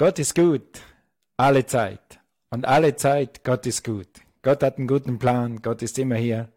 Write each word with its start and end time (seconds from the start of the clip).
Gott 0.00 0.18
ist 0.18 0.34
gut, 0.34 0.80
alle 1.36 1.66
Zeit. 1.66 2.20
Und 2.48 2.64
alle 2.64 2.96
Zeit, 2.96 3.44
Gott 3.44 3.66
ist 3.66 3.84
gut. 3.84 4.08
Gott 4.40 4.62
hat 4.62 4.78
einen 4.78 4.86
guten 4.86 5.18
Plan, 5.18 5.60
Gott 5.60 5.82
ist 5.82 5.98
immer 5.98 6.14
hier. 6.14 6.48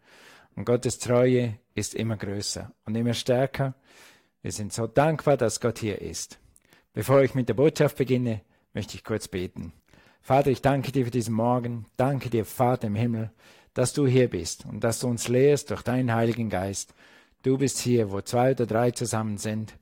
Und 0.56 0.64
Gottes 0.64 0.98
Treue 0.98 1.58
ist 1.74 1.94
immer 1.94 2.16
größer 2.16 2.72
und 2.86 2.94
immer 2.94 3.12
stärker. 3.12 3.74
Wir 4.40 4.50
sind 4.50 4.72
so 4.72 4.86
dankbar, 4.86 5.36
dass 5.36 5.60
Gott 5.60 5.78
hier 5.78 6.00
ist. 6.00 6.38
Bevor 6.94 7.20
ich 7.20 7.34
mit 7.34 7.50
der 7.50 7.52
Botschaft 7.52 7.98
beginne, 7.98 8.40
möchte 8.72 8.94
ich 8.94 9.04
kurz 9.04 9.28
beten. 9.28 9.74
Vater, 10.22 10.50
ich 10.50 10.62
danke 10.62 10.90
dir 10.90 11.04
für 11.04 11.10
diesen 11.10 11.34
Morgen. 11.34 11.84
Danke 11.98 12.30
dir, 12.30 12.46
Vater 12.46 12.86
im 12.86 12.94
Himmel, 12.94 13.30
dass 13.74 13.92
du 13.92 14.06
hier 14.06 14.30
bist 14.30 14.64
und 14.64 14.82
dass 14.82 15.00
du 15.00 15.08
uns 15.08 15.28
lehrst 15.28 15.68
durch 15.68 15.82
deinen 15.82 16.14
Heiligen 16.14 16.48
Geist. 16.48 16.94
Du 17.42 17.58
bist 17.58 17.78
hier, 17.80 18.10
wo 18.10 18.22
zwei 18.22 18.52
oder 18.52 18.64
drei 18.64 18.92
zusammen 18.92 19.36
sind. 19.36 19.74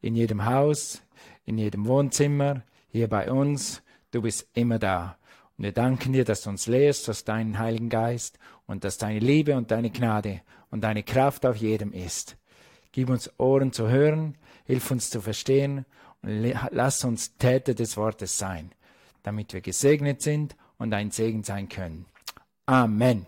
In 0.00 0.14
jedem 0.16 0.46
Haus, 0.46 1.02
in 1.44 1.58
jedem 1.58 1.86
Wohnzimmer, 1.86 2.62
hier 2.90 3.08
bei 3.08 3.30
uns. 3.30 3.82
Du 4.10 4.22
bist 4.22 4.48
immer 4.54 4.78
da. 4.78 5.16
Und 5.56 5.64
wir 5.64 5.72
danken 5.72 6.12
dir, 6.12 6.24
dass 6.24 6.42
du 6.42 6.50
uns 6.50 6.66
lehrst 6.66 7.08
aus 7.08 7.24
deinem 7.24 7.58
Heiligen 7.58 7.88
Geist 7.88 8.38
und 8.66 8.84
dass 8.84 8.98
deine 8.98 9.18
Liebe 9.18 9.56
und 9.56 9.70
deine 9.70 9.90
Gnade 9.90 10.42
und 10.70 10.82
deine 10.82 11.02
Kraft 11.02 11.44
auf 11.46 11.56
jedem 11.56 11.92
ist. 11.92 12.36
Gib 12.92 13.08
uns 13.10 13.30
Ohren 13.38 13.72
zu 13.72 13.88
hören, 13.88 14.36
hilf 14.64 14.90
uns 14.90 15.10
zu 15.10 15.20
verstehen 15.20 15.84
und 16.22 16.54
lass 16.70 17.04
uns 17.04 17.36
Täter 17.36 17.74
des 17.74 17.96
Wortes 17.96 18.38
sein, 18.38 18.72
damit 19.22 19.52
wir 19.52 19.60
gesegnet 19.60 20.22
sind 20.22 20.56
und 20.78 20.92
ein 20.92 21.10
Segen 21.10 21.44
sein 21.44 21.68
können. 21.68 22.06
Amen. 22.66 23.26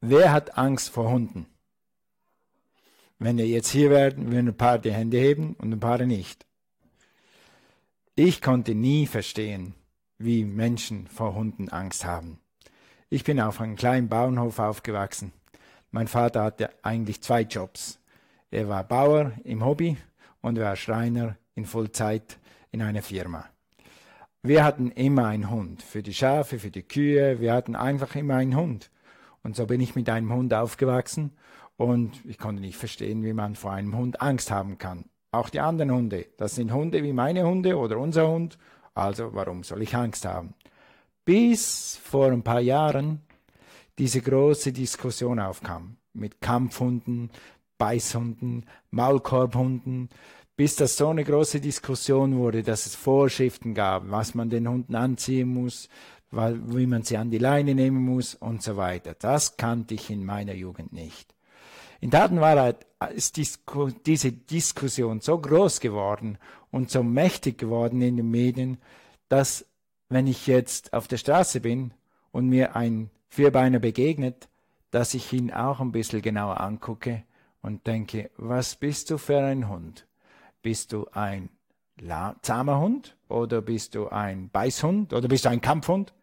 Wer 0.00 0.32
hat 0.32 0.56
Angst 0.56 0.90
vor 0.90 1.10
Hunden? 1.10 1.46
Wenn 3.18 3.36
wir 3.36 3.46
jetzt 3.46 3.70
hier 3.70 3.90
werden, 3.90 4.30
würden 4.30 4.48
ein 4.48 4.56
paar 4.56 4.78
die 4.78 4.92
Hände 4.92 5.18
heben 5.18 5.54
und 5.54 5.72
ein 5.72 5.80
paar 5.80 5.98
nicht. 6.04 6.47
Ich 8.20 8.42
konnte 8.42 8.74
nie 8.74 9.06
verstehen, 9.06 9.74
wie 10.18 10.44
Menschen 10.44 11.06
vor 11.06 11.36
Hunden 11.36 11.68
Angst 11.68 12.04
haben. 12.04 12.40
Ich 13.10 13.22
bin 13.22 13.40
auf 13.40 13.60
einem 13.60 13.76
kleinen 13.76 14.08
Bauernhof 14.08 14.58
aufgewachsen. 14.58 15.32
Mein 15.92 16.08
Vater 16.08 16.42
hatte 16.42 16.70
eigentlich 16.82 17.22
zwei 17.22 17.42
Jobs. 17.42 18.00
Er 18.50 18.68
war 18.68 18.82
Bauer 18.82 19.34
im 19.44 19.64
Hobby 19.64 19.98
und 20.40 20.58
war 20.58 20.74
Schreiner 20.74 21.36
in 21.54 21.64
Vollzeit 21.64 22.40
in 22.72 22.82
einer 22.82 23.02
Firma. 23.02 23.44
Wir 24.42 24.64
hatten 24.64 24.90
immer 24.90 25.28
einen 25.28 25.48
Hund. 25.48 25.84
Für 25.84 26.02
die 26.02 26.12
Schafe, 26.12 26.58
für 26.58 26.72
die 26.72 26.82
Kühe. 26.82 27.38
Wir 27.38 27.52
hatten 27.52 27.76
einfach 27.76 28.16
immer 28.16 28.34
einen 28.34 28.56
Hund. 28.56 28.90
Und 29.44 29.54
so 29.54 29.64
bin 29.64 29.80
ich 29.80 29.94
mit 29.94 30.08
einem 30.08 30.32
Hund 30.32 30.52
aufgewachsen 30.54 31.36
und 31.76 32.20
ich 32.24 32.38
konnte 32.38 32.62
nicht 32.62 32.78
verstehen, 32.78 33.22
wie 33.22 33.32
man 33.32 33.54
vor 33.54 33.70
einem 33.70 33.96
Hund 33.96 34.20
Angst 34.20 34.50
haben 34.50 34.76
kann. 34.76 35.04
Auch 35.30 35.50
die 35.50 35.60
anderen 35.60 35.92
Hunde, 35.92 36.26
das 36.38 36.54
sind 36.54 36.72
Hunde 36.72 37.02
wie 37.02 37.12
meine 37.12 37.46
Hunde 37.46 37.76
oder 37.76 37.98
unser 37.98 38.28
Hund, 38.28 38.58
also 38.94 39.34
warum 39.34 39.62
soll 39.62 39.82
ich 39.82 39.94
Angst 39.94 40.24
haben? 40.24 40.54
Bis 41.24 42.00
vor 42.02 42.32
ein 42.32 42.42
paar 42.42 42.60
Jahren 42.60 43.20
diese 43.98 44.22
große 44.22 44.72
Diskussion 44.72 45.38
aufkam 45.38 45.96
mit 46.14 46.40
Kampfhunden, 46.40 47.30
Beißhunden, 47.76 48.64
Maulkorbhunden, 48.90 50.08
bis 50.56 50.76
das 50.76 50.96
so 50.96 51.08
eine 51.08 51.24
große 51.24 51.60
Diskussion 51.60 52.36
wurde, 52.36 52.62
dass 52.62 52.86
es 52.86 52.94
Vorschriften 52.94 53.74
gab, 53.74 54.10
was 54.10 54.34
man 54.34 54.50
den 54.50 54.66
Hunden 54.68 54.94
anziehen 54.94 55.48
muss, 55.48 55.88
wie 56.30 56.86
man 56.86 57.02
sie 57.02 57.16
an 57.16 57.30
die 57.30 57.38
Leine 57.38 57.74
nehmen 57.74 58.02
muss 58.02 58.34
und 58.34 58.62
so 58.62 58.76
weiter. 58.76 59.14
Das 59.14 59.56
kannte 59.56 59.94
ich 59.94 60.10
in 60.10 60.24
meiner 60.24 60.54
Jugend 60.54 60.92
nicht. 60.92 61.34
In 62.00 62.10
Datenwahrheit 62.10 62.86
ist 63.14 63.36
diese 63.36 64.32
Diskussion 64.32 65.20
so 65.20 65.38
groß 65.38 65.80
geworden 65.80 66.38
und 66.70 66.90
so 66.90 67.02
mächtig 67.02 67.58
geworden 67.58 68.02
in 68.02 68.16
den 68.16 68.30
Medien, 68.30 68.78
dass 69.28 69.66
wenn 70.08 70.26
ich 70.26 70.46
jetzt 70.46 70.92
auf 70.92 71.08
der 71.08 71.16
Straße 71.16 71.60
bin 71.60 71.92
und 72.30 72.48
mir 72.48 72.76
ein 72.76 73.10
Vierbeiner 73.28 73.78
begegnet, 73.78 74.48
dass 74.90 75.14
ich 75.14 75.32
ihn 75.32 75.52
auch 75.52 75.80
ein 75.80 75.92
bisschen 75.92 76.22
genauer 76.22 76.60
angucke 76.60 77.24
und 77.62 77.86
denke, 77.86 78.30
was 78.36 78.76
bist 78.76 79.10
du 79.10 79.18
für 79.18 79.38
ein 79.38 79.68
Hund? 79.68 80.06
Bist 80.62 80.92
du 80.92 81.06
ein 81.12 81.50
zahmer 82.42 82.78
Hund 82.78 83.16
oder 83.28 83.60
bist 83.60 83.96
du 83.96 84.08
ein 84.08 84.50
Beißhund 84.50 85.12
oder 85.12 85.28
bist 85.28 85.44
du 85.44 85.50
ein 85.50 85.60
Kampfhund? 85.60 86.14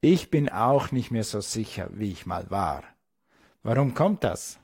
Ich 0.00 0.30
bin 0.30 0.48
auch 0.48 0.92
nicht 0.92 1.10
mehr 1.10 1.24
so 1.24 1.40
sicher, 1.40 1.88
wie 1.92 2.10
ich 2.10 2.26
mal 2.26 2.50
war. 2.50 2.82
Warum 3.62 3.94
kommt 3.94 4.24
das? 4.24 4.58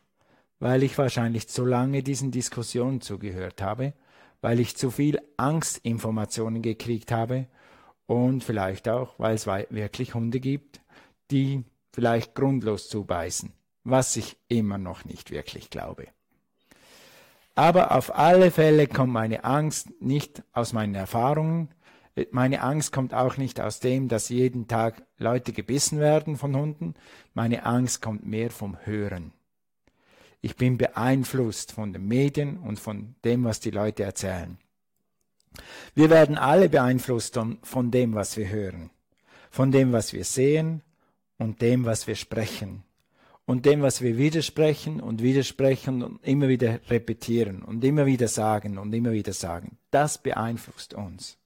Weil 0.59 0.83
ich 0.83 0.97
wahrscheinlich 0.97 1.49
zu 1.49 1.65
lange 1.65 2.03
diesen 2.03 2.31
Diskussionen 2.31 3.01
zugehört 3.01 3.61
habe, 3.61 3.93
weil 4.41 4.59
ich 4.61 4.77
zu 4.77 4.91
viel 4.91 5.21
Angstinformationen 5.37 6.63
gekriegt 6.63 7.13
habe 7.13 7.47
und 8.07 8.43
vielleicht 8.43 8.89
auch, 8.89 9.19
weil 9.19 9.35
es 9.35 9.47
wirklich 9.47 10.15
Hunde 10.15 10.41
gibt, 10.41 10.81
die 11.31 11.65
vielleicht 11.93 12.35
grundlos 12.35 12.89
zubeißen, 12.89 13.53
was 13.85 14.17
ich 14.17 14.37
immer 14.49 14.79
noch 14.79 15.05
nicht 15.05 15.31
wirklich 15.31 15.71
glaube. 15.71 16.07
Aber 17.55 17.93
auf 17.93 18.15
alle 18.15 18.51
Fälle 18.51 18.87
kommt 18.87 19.13
meine 19.13 19.45
Angst 19.45 19.91
nicht 20.01 20.43
aus 20.53 20.73
meinen 20.73 20.95
Erfahrungen, 20.95 21.71
meine 22.31 22.63
Angst 22.63 22.93
kommt 22.93 23.13
auch 23.13 23.37
nicht 23.37 23.61
aus 23.61 23.81
dem, 23.81 24.09
dass 24.09 24.31
jeden 24.31 24.69
Tag 24.69 25.03
Leute 25.19 25.53
gebissen 25.53 26.01
werden 26.01 26.37
von 26.37 26.57
Hunden. 26.57 26.95
Meine 27.35 27.67
Angst 27.67 28.01
kommt 28.01 28.27
mehr 28.27 28.51
vom 28.51 28.79
Hören. 28.85 29.33
Ich 30.41 30.57
bin 30.57 30.79
beeinflusst 30.79 31.73
von 31.73 31.93
den 31.93 32.07
Medien 32.07 32.59
und 32.59 32.79
von 32.79 33.17
dem, 33.25 33.45
was 33.45 33.61
die 33.61 33.71
Leute 33.71 34.05
erzählen. 34.05 34.59
Wir 35.95 36.11
werden 36.11 36.37
alle 36.37 36.69
beeinflusst 36.69 37.39
von 37.63 37.91
dem, 37.91 38.15
was 38.15 38.37
wir 38.37 38.49
hören, 38.49 38.91
von 39.51 39.71
dem, 39.71 39.93
was 39.93 40.13
wir 40.13 40.25
sehen 40.25 40.83
und 41.39 41.63
dem, 41.63 41.85
was 41.85 42.07
wir 42.07 42.15
sprechen 42.15 42.83
und 43.47 43.65
dem, 43.65 43.83
was 43.83 44.03
wir 44.03 44.19
widersprechen 44.19 45.01
und 45.01 45.23
widersprechen 45.23 46.03
und 46.03 46.25
immer 46.27 46.49
wieder 46.49 46.81
repetieren 46.91 47.63
und 47.63 47.83
immer 47.85 48.07
wieder 48.07 48.29
sagen 48.29 48.79
und 48.79 48.93
immer 48.93 49.13
wieder 49.13 49.33
sagen. 49.33 49.79
Das 49.91 50.19
beeinflusst 50.19 50.95
uns. 50.95 51.39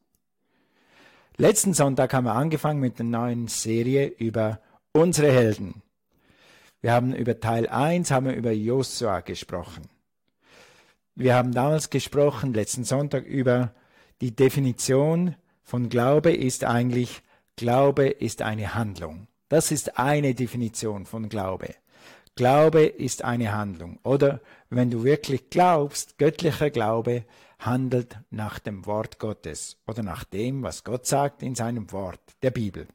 Letzten 1.41 1.73
Sonntag 1.73 2.13
haben 2.13 2.27
wir 2.27 2.35
angefangen 2.35 2.81
mit 2.81 2.99
der 2.99 3.07
neuen 3.07 3.49
Serie 3.49 4.09
über 4.09 4.61
unsere 4.93 5.33
Helden. 5.33 5.81
Wir 6.83 6.93
haben 6.93 7.15
über 7.15 7.41
Teil 7.41 7.67
1, 7.67 8.11
haben 8.11 8.27
wir 8.27 8.35
über 8.35 8.51
Josua 8.51 9.21
gesprochen. 9.21 9.89
Wir 11.15 11.35
haben 11.35 11.53
damals 11.53 11.89
gesprochen, 11.89 12.53
letzten 12.53 12.85
Sonntag, 12.85 13.25
über 13.25 13.73
die 14.21 14.37
Definition 14.37 15.35
von 15.63 15.89
Glaube 15.89 16.31
ist 16.31 16.65
eigentlich, 16.65 17.23
Glaube 17.57 18.09
ist 18.09 18.43
eine 18.43 18.75
Handlung. 18.75 19.27
Das 19.49 19.71
ist 19.71 19.99
eine 19.99 20.35
Definition 20.35 21.07
von 21.07 21.31
Glaube. 21.31 21.75
Glaube 22.37 22.85
ist 22.85 23.25
eine 23.25 23.53
Handlung. 23.53 23.99
Oder 24.03 24.43
wenn 24.69 24.91
du 24.91 25.05
wirklich 25.05 25.49
glaubst, 25.49 26.19
göttlicher 26.19 26.69
Glaube 26.69 27.25
handelt 27.61 28.19
nach 28.31 28.59
dem 28.59 28.87
Wort 28.87 29.19
Gottes 29.19 29.77
oder 29.87 30.03
nach 30.03 30.25
dem, 30.25 30.63
was 30.63 30.85
Gott 30.85 31.07
sagt 31.07 31.43
in 31.43 31.55
seinem 31.55 31.93
Wort, 31.93 32.21
der 32.43 32.51
Bibel. 32.51 32.87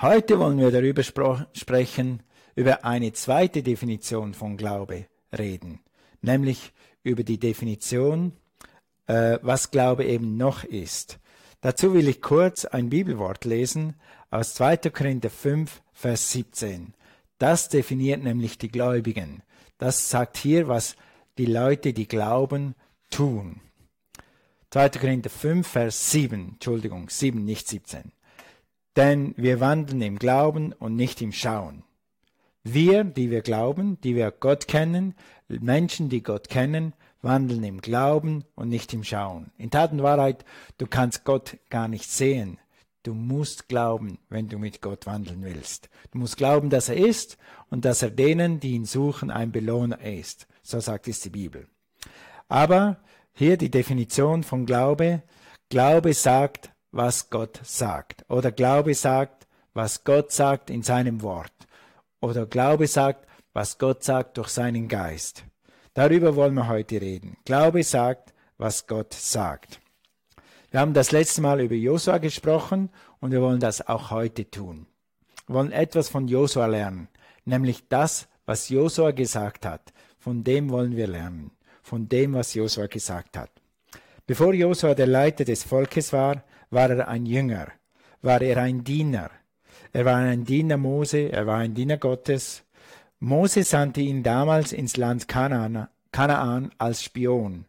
Heute 0.00 0.38
wollen 0.38 0.58
wir 0.58 0.70
darüber 0.70 1.02
sprechen, 1.02 2.22
über 2.54 2.84
eine 2.84 3.12
zweite 3.12 3.62
Definition 3.62 4.34
von 4.34 4.56
Glaube 4.56 5.06
reden, 5.36 5.80
nämlich 6.22 6.72
über 7.02 7.22
die 7.22 7.38
Definition, 7.38 8.32
äh, 9.06 9.38
was 9.42 9.70
Glaube 9.70 10.04
eben 10.04 10.36
noch 10.36 10.64
ist. 10.64 11.18
Dazu 11.60 11.94
will 11.94 12.08
ich 12.08 12.22
kurz 12.22 12.64
ein 12.64 12.90
Bibelwort 12.90 13.44
lesen 13.44 13.94
aus 14.30 14.54
2. 14.54 14.90
Korinther 14.90 15.30
5, 15.30 15.82
Vers 15.92 16.32
17. 16.32 16.94
Das 17.38 17.68
definiert 17.68 18.22
nämlich 18.22 18.58
die 18.58 18.68
Gläubigen. 18.68 19.42
Das 19.78 20.10
sagt 20.10 20.36
hier, 20.36 20.68
was 20.68 20.96
die 21.38 21.46
Leute, 21.46 21.92
die 21.92 22.08
glauben, 22.08 22.74
tun. 23.10 23.60
2. 24.70 24.90
Korinther 24.90 25.30
5, 25.30 25.66
Vers 25.66 26.10
7, 26.10 26.50
Entschuldigung, 26.54 27.08
7, 27.08 27.44
nicht 27.44 27.68
17. 27.68 28.12
Denn 28.96 29.34
wir 29.36 29.60
wandeln 29.60 30.02
im 30.02 30.18
Glauben 30.18 30.72
und 30.72 30.96
nicht 30.96 31.22
im 31.22 31.32
Schauen. 31.32 31.82
Wir, 32.62 33.04
die 33.04 33.30
wir 33.30 33.42
glauben, 33.42 34.00
die 34.00 34.16
wir 34.16 34.30
Gott 34.32 34.66
kennen, 34.66 35.14
Menschen, 35.48 36.08
die 36.08 36.22
Gott 36.22 36.48
kennen, 36.48 36.94
wandeln 37.22 37.62
im 37.62 37.80
Glauben 37.80 38.44
und 38.54 38.68
nicht 38.68 38.92
im 38.92 39.04
Schauen. 39.04 39.52
In 39.56 39.70
Tat 39.70 39.92
und 39.92 40.02
Wahrheit, 40.02 40.44
du 40.78 40.86
kannst 40.86 41.24
Gott 41.24 41.58
gar 41.70 41.88
nicht 41.88 42.10
sehen. 42.10 42.58
Du 43.02 43.14
musst 43.14 43.68
glauben, 43.68 44.18
wenn 44.28 44.48
du 44.48 44.58
mit 44.58 44.82
Gott 44.82 45.06
wandeln 45.06 45.44
willst. 45.44 45.88
Du 46.10 46.18
musst 46.18 46.36
glauben, 46.36 46.70
dass 46.70 46.88
er 46.88 46.96
ist 46.96 47.38
und 47.70 47.84
dass 47.84 48.02
er 48.02 48.10
denen, 48.10 48.58
die 48.58 48.72
ihn 48.72 48.84
suchen, 48.84 49.30
ein 49.30 49.52
Belohner 49.52 50.00
ist. 50.00 50.48
So 50.62 50.80
sagt 50.80 51.06
es 51.06 51.20
die 51.20 51.30
Bibel. 51.30 51.68
Aber 52.48 52.98
hier 53.32 53.56
die 53.56 53.70
Definition 53.70 54.42
von 54.42 54.66
Glaube. 54.66 55.22
Glaube 55.68 56.14
sagt, 56.14 56.70
was 56.92 57.30
Gott 57.30 57.60
sagt. 57.64 58.24
Oder 58.28 58.52
Glaube 58.52 58.94
sagt, 58.94 59.46
was 59.74 60.04
Gott 60.04 60.32
sagt 60.32 60.70
in 60.70 60.82
seinem 60.82 61.22
Wort. 61.22 61.52
Oder 62.20 62.46
Glaube 62.46 62.86
sagt, 62.86 63.26
was 63.52 63.78
Gott 63.78 64.04
sagt 64.04 64.38
durch 64.38 64.48
seinen 64.48 64.88
Geist. 64.88 65.44
Darüber 65.94 66.36
wollen 66.36 66.54
wir 66.54 66.68
heute 66.68 67.00
reden. 67.00 67.36
Glaube 67.44 67.82
sagt, 67.82 68.34
was 68.58 68.86
Gott 68.86 69.14
sagt. 69.14 69.80
Wir 70.70 70.80
haben 70.80 70.94
das 70.94 71.12
letzte 71.12 71.40
Mal 71.40 71.60
über 71.60 71.74
Josua 71.74 72.18
gesprochen 72.18 72.90
und 73.20 73.30
wir 73.32 73.40
wollen 73.40 73.60
das 73.60 73.86
auch 73.86 74.10
heute 74.10 74.50
tun. 74.50 74.86
Wir 75.46 75.54
wollen 75.54 75.72
etwas 75.72 76.08
von 76.08 76.28
Josua 76.28 76.66
lernen, 76.66 77.08
nämlich 77.44 77.88
das, 77.88 78.28
was 78.44 78.68
Josua 78.68 79.12
gesagt 79.12 79.64
hat. 79.64 79.92
Von 80.18 80.44
dem 80.44 80.70
wollen 80.70 80.96
wir 80.96 81.06
lernen, 81.06 81.50
von 81.86 82.08
dem, 82.08 82.34
was 82.34 82.54
Josua 82.54 82.86
gesagt 82.86 83.36
hat. 83.36 83.50
Bevor 84.26 84.52
Josua 84.54 84.94
der 84.94 85.06
Leiter 85.06 85.44
des 85.44 85.62
Volkes 85.62 86.12
war, 86.12 86.42
war 86.70 86.90
er 86.90 87.06
ein 87.06 87.26
Jünger, 87.26 87.68
war 88.22 88.42
er 88.42 88.56
ein 88.56 88.82
Diener. 88.82 89.30
Er 89.92 90.04
war 90.04 90.16
ein 90.16 90.44
Diener 90.44 90.78
Mose, 90.78 91.30
er 91.30 91.46
war 91.46 91.58
ein 91.58 91.74
Diener 91.74 91.96
Gottes. 91.96 92.64
Mose 93.20 93.62
sandte 93.62 94.00
ihn 94.00 94.24
damals 94.24 94.72
ins 94.72 94.96
Land 94.96 95.28
Kanaan, 95.28 95.86
Kanaan 96.10 96.72
als 96.76 97.04
Spion. 97.04 97.66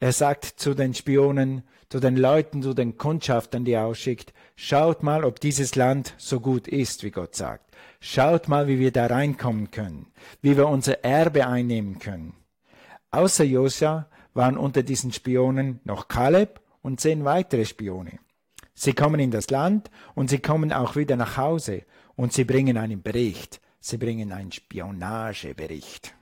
Er 0.00 0.12
sagt 0.12 0.46
zu 0.46 0.72
den 0.72 0.94
Spionen, 0.94 1.62
zu 1.90 2.00
den 2.00 2.16
Leuten, 2.16 2.62
zu 2.62 2.72
den 2.72 2.96
Kundschaftern, 2.96 3.66
die 3.66 3.72
er 3.72 3.84
ausschickt, 3.84 4.32
schaut 4.56 5.02
mal, 5.02 5.24
ob 5.24 5.40
dieses 5.40 5.74
Land 5.74 6.14
so 6.16 6.40
gut 6.40 6.68
ist, 6.68 7.04
wie 7.04 7.10
Gott 7.10 7.36
sagt. 7.36 7.66
Schaut 8.00 8.48
mal, 8.48 8.66
wie 8.66 8.78
wir 8.78 8.92
da 8.92 9.06
reinkommen 9.06 9.70
können, 9.70 10.06
wie 10.40 10.56
wir 10.56 10.68
unser 10.68 11.04
Erbe 11.04 11.46
einnehmen 11.46 11.98
können. 11.98 12.39
Außer 13.10 13.44
Josua 13.44 14.08
waren 14.34 14.56
unter 14.56 14.82
diesen 14.82 15.12
Spionen 15.12 15.80
noch 15.84 16.08
Kaleb 16.08 16.60
und 16.82 17.00
zehn 17.00 17.24
weitere 17.24 17.64
Spione. 17.64 18.20
Sie 18.74 18.92
kommen 18.92 19.20
in 19.20 19.30
das 19.30 19.50
Land 19.50 19.90
und 20.14 20.30
sie 20.30 20.38
kommen 20.38 20.72
auch 20.72 20.96
wieder 20.96 21.16
nach 21.16 21.36
Hause 21.36 21.82
und 22.16 22.32
sie 22.32 22.44
bringen 22.44 22.78
einen 22.78 23.02
Bericht. 23.02 23.60
Sie 23.80 23.96
bringen 23.96 24.32
einen 24.32 24.52
Spionagebericht. 24.52 26.14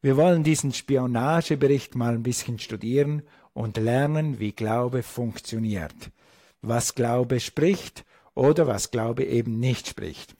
Wir 0.00 0.16
wollen 0.16 0.42
diesen 0.42 0.72
Spionagebericht 0.72 1.94
mal 1.94 2.14
ein 2.14 2.22
bisschen 2.22 2.58
studieren 2.58 3.22
und 3.52 3.76
lernen, 3.76 4.40
wie 4.40 4.52
Glaube 4.52 5.02
funktioniert, 5.02 5.94
was 6.60 6.94
Glaube 6.94 7.38
spricht 7.38 8.04
oder 8.34 8.66
was 8.66 8.90
Glaube 8.90 9.24
eben 9.24 9.60
nicht 9.60 9.86
spricht. 9.86 10.34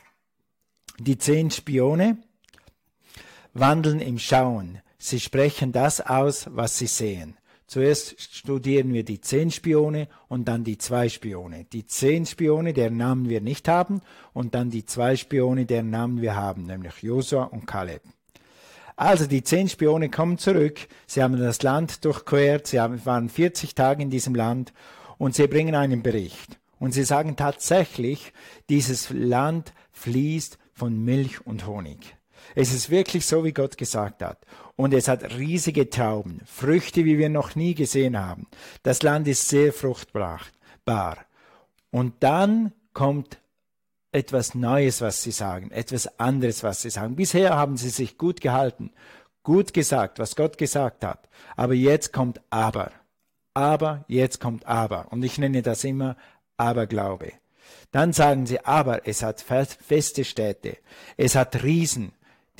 Die 0.98 1.18
zehn 1.18 1.50
Spione 1.50 2.18
wandeln 3.54 4.00
im 4.00 4.18
Schauen. 4.18 4.80
Sie 5.04 5.18
sprechen 5.18 5.72
das 5.72 6.00
aus, 6.00 6.46
was 6.52 6.78
sie 6.78 6.86
sehen. 6.86 7.36
Zuerst 7.66 8.20
studieren 8.20 8.92
wir 8.92 9.04
die 9.04 9.20
zehn 9.20 9.50
Spione 9.50 10.06
und 10.28 10.46
dann 10.46 10.62
die 10.62 10.78
zwei 10.78 11.08
Spione. 11.08 11.66
Die 11.72 11.88
zehn 11.88 12.24
Spione, 12.24 12.72
deren 12.72 12.98
Namen 12.98 13.28
wir 13.28 13.40
nicht 13.40 13.66
haben, 13.66 14.00
und 14.32 14.54
dann 14.54 14.70
die 14.70 14.86
zwei 14.86 15.16
Spione, 15.16 15.66
deren 15.66 15.90
Namen 15.90 16.22
wir 16.22 16.36
haben, 16.36 16.66
nämlich 16.66 17.02
Josua 17.02 17.42
und 17.46 17.66
Kaleb. 17.66 18.02
Also 18.94 19.26
die 19.26 19.42
zehn 19.42 19.68
Spione 19.68 20.08
kommen 20.08 20.38
zurück, 20.38 20.78
sie 21.08 21.20
haben 21.20 21.36
das 21.36 21.62
Land 21.62 22.04
durchquert, 22.04 22.68
sie 22.68 22.76
waren 22.76 23.28
40 23.28 23.74
Tage 23.74 24.04
in 24.04 24.10
diesem 24.10 24.36
Land 24.36 24.72
und 25.18 25.34
sie 25.34 25.48
bringen 25.48 25.74
einen 25.74 26.04
Bericht. 26.04 26.60
Und 26.78 26.92
sie 26.92 27.02
sagen 27.02 27.34
tatsächlich, 27.34 28.32
dieses 28.68 29.10
Land 29.10 29.72
fließt 29.90 30.58
von 30.72 30.96
Milch 31.04 31.44
und 31.44 31.66
Honig. 31.66 32.16
Es 32.54 32.72
ist 32.72 32.90
wirklich 32.90 33.26
so, 33.26 33.44
wie 33.44 33.52
Gott 33.52 33.76
gesagt 33.76 34.22
hat. 34.22 34.38
Und 34.76 34.94
es 34.94 35.08
hat 35.08 35.36
riesige 35.36 35.90
Trauben, 35.90 36.40
Früchte, 36.44 37.04
wie 37.04 37.18
wir 37.18 37.28
noch 37.28 37.54
nie 37.54 37.74
gesehen 37.74 38.18
haben. 38.18 38.46
Das 38.82 39.02
Land 39.02 39.28
ist 39.28 39.48
sehr 39.48 39.72
fruchtbar. 39.72 40.40
Und 41.90 42.14
dann 42.20 42.72
kommt 42.92 43.38
etwas 44.12 44.54
Neues, 44.54 45.00
was 45.00 45.22
sie 45.22 45.30
sagen, 45.30 45.70
etwas 45.70 46.18
anderes, 46.18 46.62
was 46.62 46.82
sie 46.82 46.90
sagen. 46.90 47.16
Bisher 47.16 47.56
haben 47.56 47.76
sie 47.76 47.88
sich 47.88 48.18
gut 48.18 48.40
gehalten, 48.40 48.90
gut 49.42 49.72
gesagt, 49.72 50.18
was 50.18 50.36
Gott 50.36 50.58
gesagt 50.58 51.04
hat. 51.04 51.28
Aber 51.56 51.74
jetzt 51.74 52.12
kommt 52.12 52.40
aber. 52.50 52.92
Aber, 53.54 54.04
jetzt 54.08 54.40
kommt 54.40 54.66
aber. 54.66 55.10
Und 55.10 55.22
ich 55.22 55.38
nenne 55.38 55.62
das 55.62 55.84
immer 55.84 56.16
Aberglaube. 56.56 57.32
Dann 57.90 58.12
sagen 58.12 58.46
sie, 58.46 58.64
aber 58.64 59.06
es 59.06 59.22
hat 59.22 59.40
feste 59.40 60.24
Städte, 60.24 60.78
es 61.16 61.34
hat 61.34 61.62
Riesen, 61.62 62.12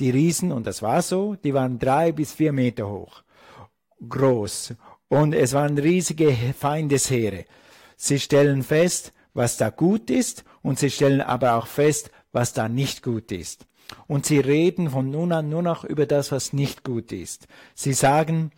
die 0.03 0.09
Riesen, 0.09 0.51
und 0.51 0.67
das 0.67 0.81
war 0.81 1.01
so, 1.01 1.35
die 1.35 1.53
waren 1.53 1.79
drei 1.79 2.11
bis 2.11 2.33
vier 2.33 2.51
Meter 2.51 2.89
hoch, 2.89 3.23
groß. 4.09 4.73
Und 5.07 5.33
es 5.33 5.53
waren 5.53 5.77
riesige 5.77 6.35
Feindesheere. 6.59 7.45
Sie 7.95 8.19
stellen 8.19 8.63
fest, 8.63 9.13
was 9.33 9.55
da 9.55 9.69
gut 9.69 10.09
ist, 10.09 10.43
und 10.61 10.77
sie 10.77 10.91
stellen 10.91 11.21
aber 11.21 11.53
auch 11.53 11.67
fest, 11.67 12.11
was 12.33 12.51
da 12.51 12.67
nicht 12.67 13.01
gut 13.01 13.31
ist. 13.31 13.65
Und 14.07 14.25
sie 14.25 14.39
reden 14.39 14.89
von 14.89 15.09
nun 15.09 15.31
an 15.31 15.47
nur 15.47 15.61
noch 15.61 15.85
über 15.85 16.05
das, 16.05 16.33
was 16.33 16.51
nicht 16.51 16.83
gut 16.83 17.13
ist. 17.13 17.47
Sie 17.73 17.93
sagen, 17.93 18.51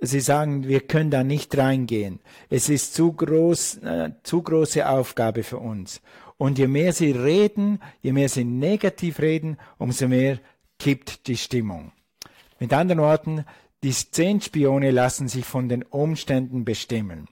sie 0.00 0.20
sagen, 0.20 0.68
wir 0.68 0.80
können 0.80 1.10
da 1.10 1.24
nicht 1.24 1.56
reingehen. 1.56 2.20
Es 2.50 2.68
ist 2.68 2.92
zu 2.92 3.14
groß, 3.14 3.78
äh, 3.78 4.10
zu 4.24 4.42
große 4.42 4.86
Aufgabe 4.86 5.42
für 5.42 5.58
uns. 5.58 6.02
Und 6.36 6.58
je 6.58 6.66
mehr 6.66 6.92
sie 6.92 7.12
reden, 7.12 7.80
je 8.02 8.12
mehr 8.12 8.28
sie 8.28 8.44
negativ 8.44 9.20
reden, 9.20 9.56
umso 9.78 10.06
mehr 10.06 10.38
kippt 10.78 11.26
die 11.26 11.36
Stimmung. 11.36 11.92
Mit 12.58 12.72
anderen 12.72 13.00
Worten, 13.00 13.44
die 13.82 13.92
zehn 13.92 14.40
Spione 14.40 14.90
lassen 14.90 15.28
sich 15.28 15.44
von 15.44 15.68
den 15.68 15.82
Umständen 15.82 16.64
bestimmen. 16.64 17.28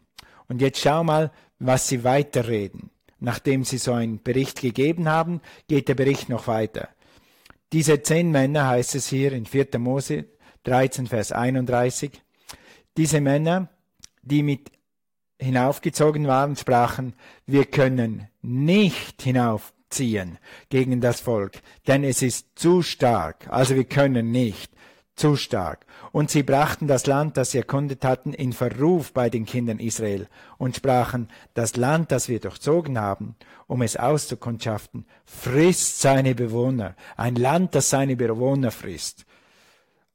Und 0.48 0.60
jetzt 0.60 0.80
schau 0.80 1.02
mal, 1.04 1.32
was 1.58 1.88
sie 1.88 2.04
weiterreden. 2.04 2.90
Nachdem 3.18 3.64
sie 3.64 3.78
so 3.78 3.92
einen 3.92 4.22
Bericht 4.22 4.60
gegeben 4.60 5.08
haben, 5.08 5.40
geht 5.66 5.88
der 5.88 5.94
Bericht 5.94 6.28
noch 6.28 6.46
weiter. 6.46 6.88
Diese 7.72 8.02
zehn 8.02 8.30
Männer, 8.30 8.68
heißt 8.68 8.94
es 8.94 9.08
hier 9.08 9.32
in 9.32 9.46
4. 9.46 9.78
Mose 9.78 10.26
13, 10.64 11.06
Vers 11.06 11.32
31, 11.32 12.22
diese 12.96 13.20
Männer, 13.20 13.68
die 14.22 14.42
mit 14.42 14.70
hinaufgezogen 15.40 16.26
waren, 16.26 16.56
sprachen, 16.56 17.14
wir 17.46 17.64
können 17.64 18.28
nicht 18.42 19.22
hinauf 19.22 19.73
ziehen 19.94 20.38
gegen 20.68 21.00
das 21.00 21.20
Volk, 21.20 21.62
denn 21.86 22.04
es 22.04 22.22
ist 22.22 22.58
zu 22.58 22.82
stark, 22.82 23.46
also 23.48 23.74
wir 23.74 23.84
können 23.84 24.30
nicht, 24.30 24.74
zu 25.16 25.36
stark. 25.36 25.86
Und 26.12 26.30
sie 26.30 26.42
brachten 26.42 26.86
das 26.86 27.06
Land, 27.06 27.36
das 27.36 27.52
sie 27.52 27.58
erkundet 27.58 28.04
hatten, 28.04 28.32
in 28.32 28.52
Verruf 28.52 29.12
bei 29.12 29.30
den 29.30 29.46
Kindern 29.46 29.78
Israel 29.78 30.28
und 30.58 30.76
sprachen, 30.76 31.28
das 31.54 31.76
Land, 31.76 32.12
das 32.12 32.28
wir 32.28 32.40
durchzogen 32.40 32.98
haben, 32.98 33.36
um 33.66 33.82
es 33.82 33.96
auszukundschaften, 33.96 35.06
frisst 35.24 36.00
seine 36.00 36.34
Bewohner, 36.34 36.96
ein 37.16 37.36
Land, 37.36 37.74
das 37.74 37.90
seine 37.90 38.16
Bewohner 38.16 38.70
frisst. 38.70 39.24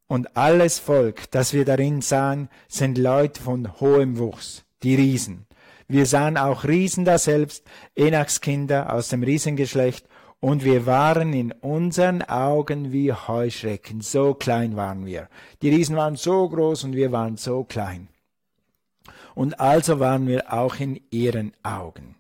Und 0.08 0.36
alles 0.36 0.80
Volk, 0.80 1.30
das 1.32 1.54
wir 1.54 1.66
darin 1.66 2.02
sahen, 2.02 2.50
sind 2.68 2.98
Leute 2.98 3.42
von 3.42 3.80
hohem 3.80 4.18
Wuchs, 4.18 4.64
die 4.84 4.96
Riesen. 4.96 5.46
Wir 5.92 6.06
sahen 6.06 6.38
auch 6.38 6.66
Riesen 6.66 7.04
da 7.04 7.18
selbst, 7.18 7.66
Enachs 7.96 8.42
Kinder 8.42 8.94
aus 8.94 9.10
dem 9.10 9.24
Riesengeschlecht, 9.24 10.06
und 10.40 10.64
wir 10.64 10.86
waren 10.86 11.34
in 11.34 11.52
unseren 11.52 12.22
Augen 12.22 12.94
wie 12.94 13.12
Heuschrecken, 13.12 14.00
so 14.02 14.36
klein 14.36 14.76
waren 14.78 15.06
wir. 15.08 15.28
Die 15.64 15.70
Riesen 15.70 15.96
waren 15.98 16.16
so 16.16 16.48
groß 16.48 16.84
und 16.84 16.96
wir 16.96 17.12
waren 17.12 17.38
so 17.38 17.64
klein. 17.64 18.08
Und 19.34 19.60
also 19.60 20.00
waren 20.00 20.28
wir 20.28 20.54
auch 20.54 20.80
in 20.80 21.02
ihren 21.10 21.54
Augen. 21.64 22.16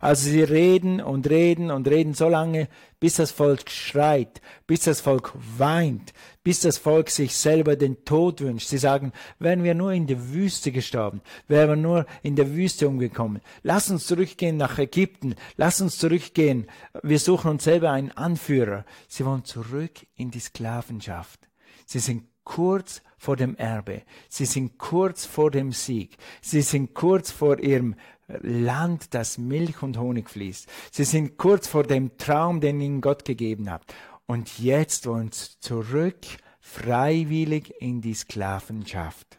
Also 0.00 0.28
sie 0.28 0.42
reden 0.42 1.00
und 1.00 1.30
reden 1.30 1.70
und 1.70 1.88
reden 1.88 2.12
so 2.12 2.28
lange, 2.28 2.68
bis 3.00 3.14
das 3.14 3.30
Volk 3.30 3.70
schreit, 3.70 4.42
bis 4.66 4.80
das 4.80 5.00
Volk 5.00 5.32
weint, 5.56 6.12
bis 6.44 6.60
das 6.60 6.78
Volk 6.78 7.10
sich 7.10 7.34
selber 7.34 7.74
den 7.74 8.04
Tod 8.04 8.40
wünscht. 8.40 8.68
Sie 8.68 8.78
sagen, 8.78 9.12
wären 9.38 9.64
wir 9.64 9.74
nur 9.74 9.92
in 9.92 10.06
der 10.06 10.32
Wüste 10.32 10.70
gestorben, 10.70 11.22
wären 11.48 11.70
wir 11.70 11.76
nur 11.76 12.06
in 12.22 12.36
der 12.36 12.54
Wüste 12.54 12.86
umgekommen. 12.86 13.40
Lass 13.62 13.90
uns 13.90 14.06
zurückgehen 14.06 14.56
nach 14.56 14.78
Ägypten, 14.78 15.34
lass 15.56 15.80
uns 15.80 15.98
zurückgehen. 15.98 16.66
Wir 17.02 17.18
suchen 17.18 17.50
uns 17.50 17.64
selber 17.64 17.90
einen 17.90 18.12
Anführer. 18.12 18.84
Sie 19.08 19.24
wollen 19.24 19.44
zurück 19.44 20.06
in 20.16 20.30
die 20.30 20.40
Sklavenschaft. 20.40 21.40
Sie 21.86 21.98
sind 21.98 22.24
kurz 22.44 23.02
vor 23.16 23.36
dem 23.36 23.56
Erbe. 23.56 24.02
Sie 24.28 24.44
sind 24.44 24.76
kurz 24.76 25.24
vor 25.24 25.50
dem 25.50 25.72
Sieg. 25.72 26.16
Sie 26.42 26.60
sind 26.60 26.92
kurz 26.92 27.30
vor 27.30 27.58
ihrem 27.58 27.96
Land, 28.42 29.14
das 29.14 29.38
Milch 29.38 29.82
und 29.82 29.98
Honig 29.98 30.30
fließt. 30.30 30.68
Sie 30.90 31.04
sind 31.04 31.36
kurz 31.36 31.68
vor 31.68 31.84
dem 31.84 32.16
Traum, 32.16 32.60
den 32.60 32.80
ihnen 32.80 33.00
Gott 33.00 33.24
gegeben 33.24 33.70
hat. 33.70 33.82
Und 34.26 34.58
jetzt 34.58 35.06
sie 35.06 35.34
zurück 35.34 36.26
freiwillig 36.60 37.74
in 37.80 38.00
die 38.00 38.14
Sklavenschaft. 38.14 39.38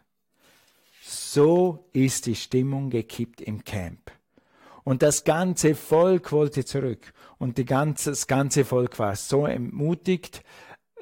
So 1.02 1.90
ist 1.92 2.28
die 2.28 2.36
Stimmung 2.36 2.90
gekippt 2.90 3.42
im 3.42 3.64
Camp. 3.64 4.12
Und 4.84 5.02
das 5.02 5.24
ganze 5.24 5.74
Volk 5.74 6.32
wollte 6.32 6.64
zurück. 6.64 7.14
Und 7.40 7.58
ganze, 7.66 8.12
das 8.12 8.28
ganze 8.28 8.64
Volk 8.64 9.00
war 9.00 9.16
so 9.16 9.48
ermutigt, 9.48 10.44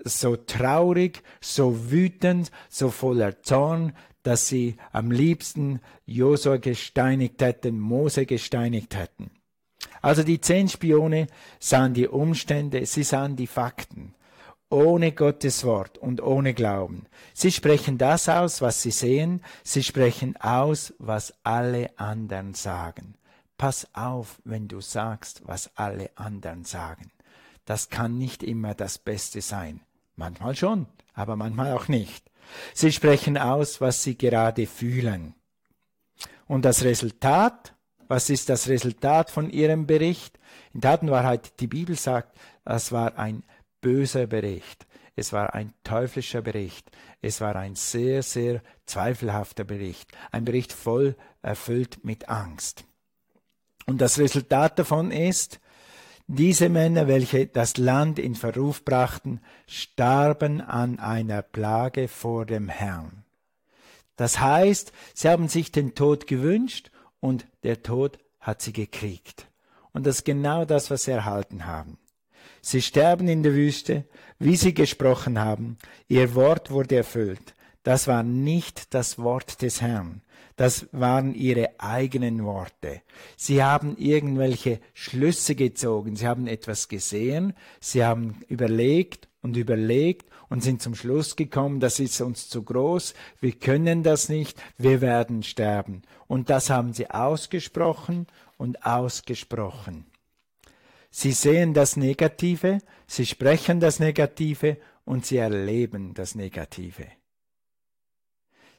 so 0.05 0.37
traurig, 0.37 1.21
so 1.41 1.91
wütend, 1.91 2.51
so 2.69 2.89
voller 2.89 3.41
Zorn, 3.43 3.93
dass 4.23 4.47
sie 4.47 4.77
am 4.93 5.11
liebsten 5.11 5.81
Josua 6.05 6.57
gesteinigt 6.57 7.41
hätten, 7.41 7.79
Mose 7.79 8.25
gesteinigt 8.25 8.95
hätten. 8.95 9.31
Also 10.03 10.21
die 10.21 10.39
zehn 10.39 10.67
Spione 10.69 11.27
sahen 11.59 11.95
die 11.95 12.07
Umstände, 12.07 12.85
sie 12.85 13.03
sahen 13.03 13.35
die 13.35 13.47
Fakten. 13.47 14.13
ohne 14.73 15.11
Gottes 15.11 15.63
Wort 15.65 15.99
und 15.99 16.19
ohne 16.21 16.55
Glauben. 16.55 17.05
Sie 17.35 17.51
sprechen 17.51 17.99
das 17.99 18.27
aus, 18.27 18.59
was 18.59 18.81
sie 18.81 18.89
sehen, 18.91 19.41
sie 19.63 19.83
sprechen 19.83 20.35
aus, 20.37 20.95
was 20.97 21.33
alle 21.43 21.97
anderen 21.99 22.55
sagen. 22.55 23.13
Pass 23.57 23.87
auf, 23.93 24.41
wenn 24.43 24.67
du 24.67 24.81
sagst, 24.81 25.43
was 25.45 25.69
alle 25.77 26.09
anderen 26.15 26.65
sagen. 26.65 27.11
Das 27.65 27.89
kann 27.89 28.17
nicht 28.17 28.41
immer 28.41 28.73
das 28.73 28.97
Beste 28.97 29.41
sein. 29.41 29.81
Manchmal 30.15 30.55
schon, 30.55 30.87
aber 31.13 31.35
manchmal 31.35 31.73
auch 31.73 31.87
nicht. 31.87 32.29
Sie 32.73 32.91
sprechen 32.91 33.37
aus, 33.37 33.79
was 33.79 34.03
sie 34.03 34.17
gerade 34.17 34.65
fühlen. 34.65 35.35
Und 36.47 36.65
das 36.65 36.83
Resultat, 36.83 37.75
was 38.13 38.29
ist 38.29 38.49
das 38.49 38.69
Resultat 38.69 39.31
von 39.31 39.49
ihrem 39.49 39.87
Bericht? 39.87 40.37
In 40.71 40.81
Tatenwahrheit, 40.81 41.59
die 41.59 41.65
Bibel 41.65 41.95
sagt, 41.95 42.37
das 42.63 42.91
war 42.91 43.17
ein 43.17 43.43
böser 43.81 44.27
Bericht. 44.27 44.85
Es 45.15 45.33
war 45.33 45.55
ein 45.55 45.73
teuflischer 45.83 46.43
Bericht. 46.43 46.91
Es 47.23 47.41
war 47.41 47.55
ein 47.55 47.73
sehr, 47.73 48.21
sehr 48.21 48.61
zweifelhafter 48.85 49.63
Bericht. 49.63 50.11
Ein 50.31 50.45
Bericht 50.45 50.73
voll 50.73 51.15
erfüllt 51.41 52.05
mit 52.05 52.29
Angst. 52.29 52.85
Und 53.87 53.99
das 53.99 54.19
Resultat 54.19 54.77
davon 54.77 55.09
ist, 55.09 55.59
diese 56.27 56.69
Männer, 56.69 57.07
welche 57.07 57.47
das 57.47 57.77
Land 57.77 58.19
in 58.19 58.35
Verruf 58.35 58.85
brachten, 58.85 59.41
starben 59.65 60.61
an 60.61 60.99
einer 60.99 61.41
Plage 61.41 62.07
vor 62.07 62.45
dem 62.45 62.69
Herrn. 62.69 63.25
Das 64.17 64.39
heißt, 64.39 64.93
sie 65.15 65.29
haben 65.29 65.47
sich 65.47 65.71
den 65.71 65.95
Tod 65.95 66.27
gewünscht 66.27 66.91
und 67.23 67.45
der 67.63 67.81
Tod 67.81 68.19
hat 68.41 68.61
sie 68.61 68.73
gekriegt. 68.73 69.47
Und 69.93 70.05
das 70.05 70.17
ist 70.17 70.25
genau 70.25 70.65
das, 70.65 70.91
was 70.91 71.03
sie 71.03 71.11
erhalten 71.11 71.65
haben. 71.65 71.97
Sie 72.61 72.81
sterben 72.81 73.29
in 73.29 73.43
der 73.43 73.53
Wüste, 73.53 74.03
wie 74.39 74.57
sie 74.57 74.73
gesprochen 74.73 75.39
haben. 75.39 75.77
Ihr 76.09 76.35
Wort 76.35 76.69
wurde 76.69 76.97
erfüllt. 76.97 77.55
Das 77.83 78.07
war 78.07 78.23
nicht 78.23 78.93
das 78.93 79.19
Wort 79.19 79.61
des 79.61 79.81
Herrn. 79.81 80.21
Das 80.57 80.87
waren 80.91 81.33
ihre 81.33 81.79
eigenen 81.79 82.43
Worte. 82.43 83.01
Sie 83.37 83.63
haben 83.63 83.95
irgendwelche 83.95 84.81
Schlüsse 84.93 85.55
gezogen. 85.55 86.17
Sie 86.17 86.27
haben 86.27 86.45
etwas 86.45 86.89
gesehen. 86.89 87.53
Sie 87.79 88.03
haben 88.03 88.41
überlegt 88.49 89.29
und 89.41 89.55
überlegt 89.55 90.29
und 90.53 90.61
sind 90.61 90.83
zum 90.83 90.93
Schluss 90.93 91.35
gekommen, 91.35 91.79
das 91.79 91.99
ist 91.99 92.21
uns 92.21 92.47
zu 92.47 92.61
groß. 92.61 93.15
Wir 93.41 93.53
können 93.53 94.03
das 94.03 94.29
nicht. 94.29 94.61
Wir 94.77 95.01
werden 95.01 95.41
sterben. 95.41 96.03
Und 96.27 96.51
das 96.51 96.69
haben 96.69 96.93
sie 96.93 97.09
ausgesprochen 97.09 98.27
und 98.57 98.85
ausgesprochen. 98.85 100.05
Sie 101.09 101.31
sehen 101.31 101.73
das 101.73 101.97
Negative, 101.97 102.77
sie 103.07 103.25
sprechen 103.25 103.79
das 103.79 103.99
Negative 103.99 104.77
und 105.05 105.25
sie 105.25 105.37
erleben 105.37 106.13
das 106.13 106.35
Negative. 106.35 107.07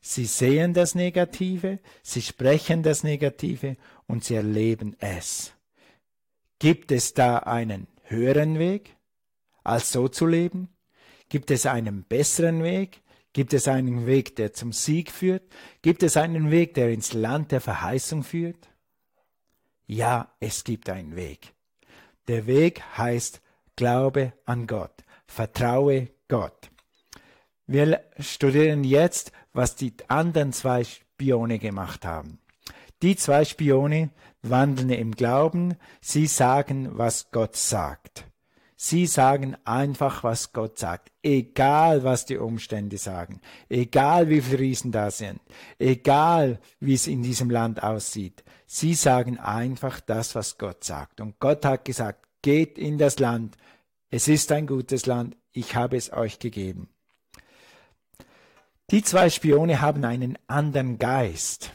Sie 0.01 0.27
sehen 0.27 0.75
das 0.75 0.95
Negative, 0.95 1.81
sie 2.05 2.23
sprechen 2.23 2.85
das 2.85 3.03
Negative 3.03 3.77
und 4.07 4.23
sie 4.23 4.37
erleben 4.37 4.95
es. 5.01 5.53
Gibt 6.61 6.93
es 6.93 7.15
da 7.15 7.39
einen 7.39 7.89
höheren 8.05 8.61
Weg, 8.61 8.95
als 9.65 9.91
so 9.91 10.07
zu 10.07 10.25
leben? 10.25 10.69
Gibt 11.29 11.51
es 11.51 11.67
einen 11.67 12.05
besseren 12.05 12.63
Weg? 12.63 13.03
Gibt 13.33 13.53
es 13.53 13.67
einen 13.67 14.07
Weg, 14.07 14.37
der 14.37 14.53
zum 14.53 14.73
Sieg 14.73 15.11
führt? 15.11 15.43
Gibt 15.83 16.03
es 16.03 16.17
einen 16.17 16.51
Weg, 16.51 16.75
der 16.75 16.91
ins 16.91 17.13
Land 17.13 17.51
der 17.51 17.61
Verheißung 17.61 18.23
führt? 18.23 18.69
Ja, 19.87 20.33
es 20.41 20.65
gibt 20.65 20.89
einen 20.89 21.17
Weg. 21.17 21.53
Der 22.29 22.47
Weg 22.47 22.83
heißt 22.97 23.43
Glaube 23.77 24.33
an 24.45 24.67
Gott, 24.67 25.03
vertraue 25.27 26.11
Gott. 26.29 26.71
Wir 27.67 28.05
studieren 28.19 28.85
jetzt, 28.85 29.33
was 29.53 29.75
die 29.75 29.95
anderen 30.09 30.53
zwei 30.53 30.85
Spione 30.85 31.59
gemacht 31.59 32.05
haben. 32.05 32.39
Die 33.03 33.17
zwei 33.17 33.45
Spione 33.45 34.11
wandeln 34.43 34.91
im 34.91 35.13
Glauben, 35.13 35.75
sie 36.01 36.27
sagen, 36.27 36.97
was 36.97 37.31
Gott 37.31 37.57
sagt. 37.57 38.27
Sie 38.87 39.07
sagen 39.07 39.57
einfach, 39.65 40.25
was 40.25 40.53
Gott 40.53 40.79
sagt, 40.79 41.11
egal 41.23 42.05
was 42.05 42.27
die 42.27 42.37
Umstände 42.37 42.99
sagen, 42.99 43.41
egal 43.71 44.29
wie 44.29 44.43
viele 44.43 44.59
Riesen 44.59 44.93
da 44.93 45.11
sind, 45.11 45.41
egal 45.79 46.61
wie 46.81 46.93
es 46.93 47.07
in 47.07 47.23
diesem 47.23 47.49
Land 47.49 47.83
aussieht. 47.83 48.45
Sie 48.67 48.93
sagen 48.93 49.39
einfach 49.39 50.01
das, 50.01 50.35
was 50.35 50.59
Gott 50.59 50.85
sagt. 50.85 51.23
Und 51.23 51.41
Gott 51.41 51.65
hat 51.65 51.87
gesagt, 51.87 52.27
geht 52.43 52.77
in 52.77 52.99
das 52.99 53.19
Land. 53.19 53.57
Es 54.11 54.29
ist 54.29 54.53
ein 54.53 54.67
gutes 54.67 55.07
Land. 55.07 55.35
Ich 55.53 55.77
habe 55.77 55.97
es 55.97 56.13
euch 56.13 56.39
gegeben. 56.39 56.91
Die 58.91 59.03
zwei 59.03 59.31
Spione 59.31 59.81
haben 59.81 60.05
einen 60.05 60.39
anderen 60.47 60.99
Geist. 60.99 61.73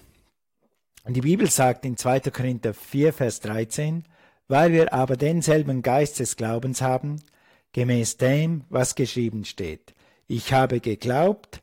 Und 1.06 1.16
die 1.16 1.22
Bibel 1.22 1.50
sagt 1.50 1.86
in 1.86 1.98
2. 1.98 2.20
Korinther 2.30 2.75
4, 2.75 3.13
Vers 3.13 3.39
13, 3.39 4.06
weil 4.50 4.74
wir 4.74 4.94
aber 4.94 5.15
denselben 5.15 5.82
Geist 5.82 6.20
des 6.20 6.36
Glaubens 6.36 6.82
haben, 6.82 7.22
gemäß 7.72 8.18
dem, 8.18 8.65
was 8.70 8.96
geschrieben 8.96 9.46
steht. 9.46 9.94
Ich 10.27 10.51
habe 10.51 10.82
geglaubt, 10.82 11.62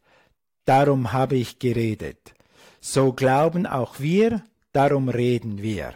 darum 0.65 1.13
habe 1.13 1.35
ich 1.37 1.59
geredet. 1.59 2.35
So 2.81 3.13
glauben 3.13 3.67
auch 3.67 3.99
wir, 3.99 4.43
darum 4.73 5.09
reden 5.09 5.61
wir. 5.61 5.93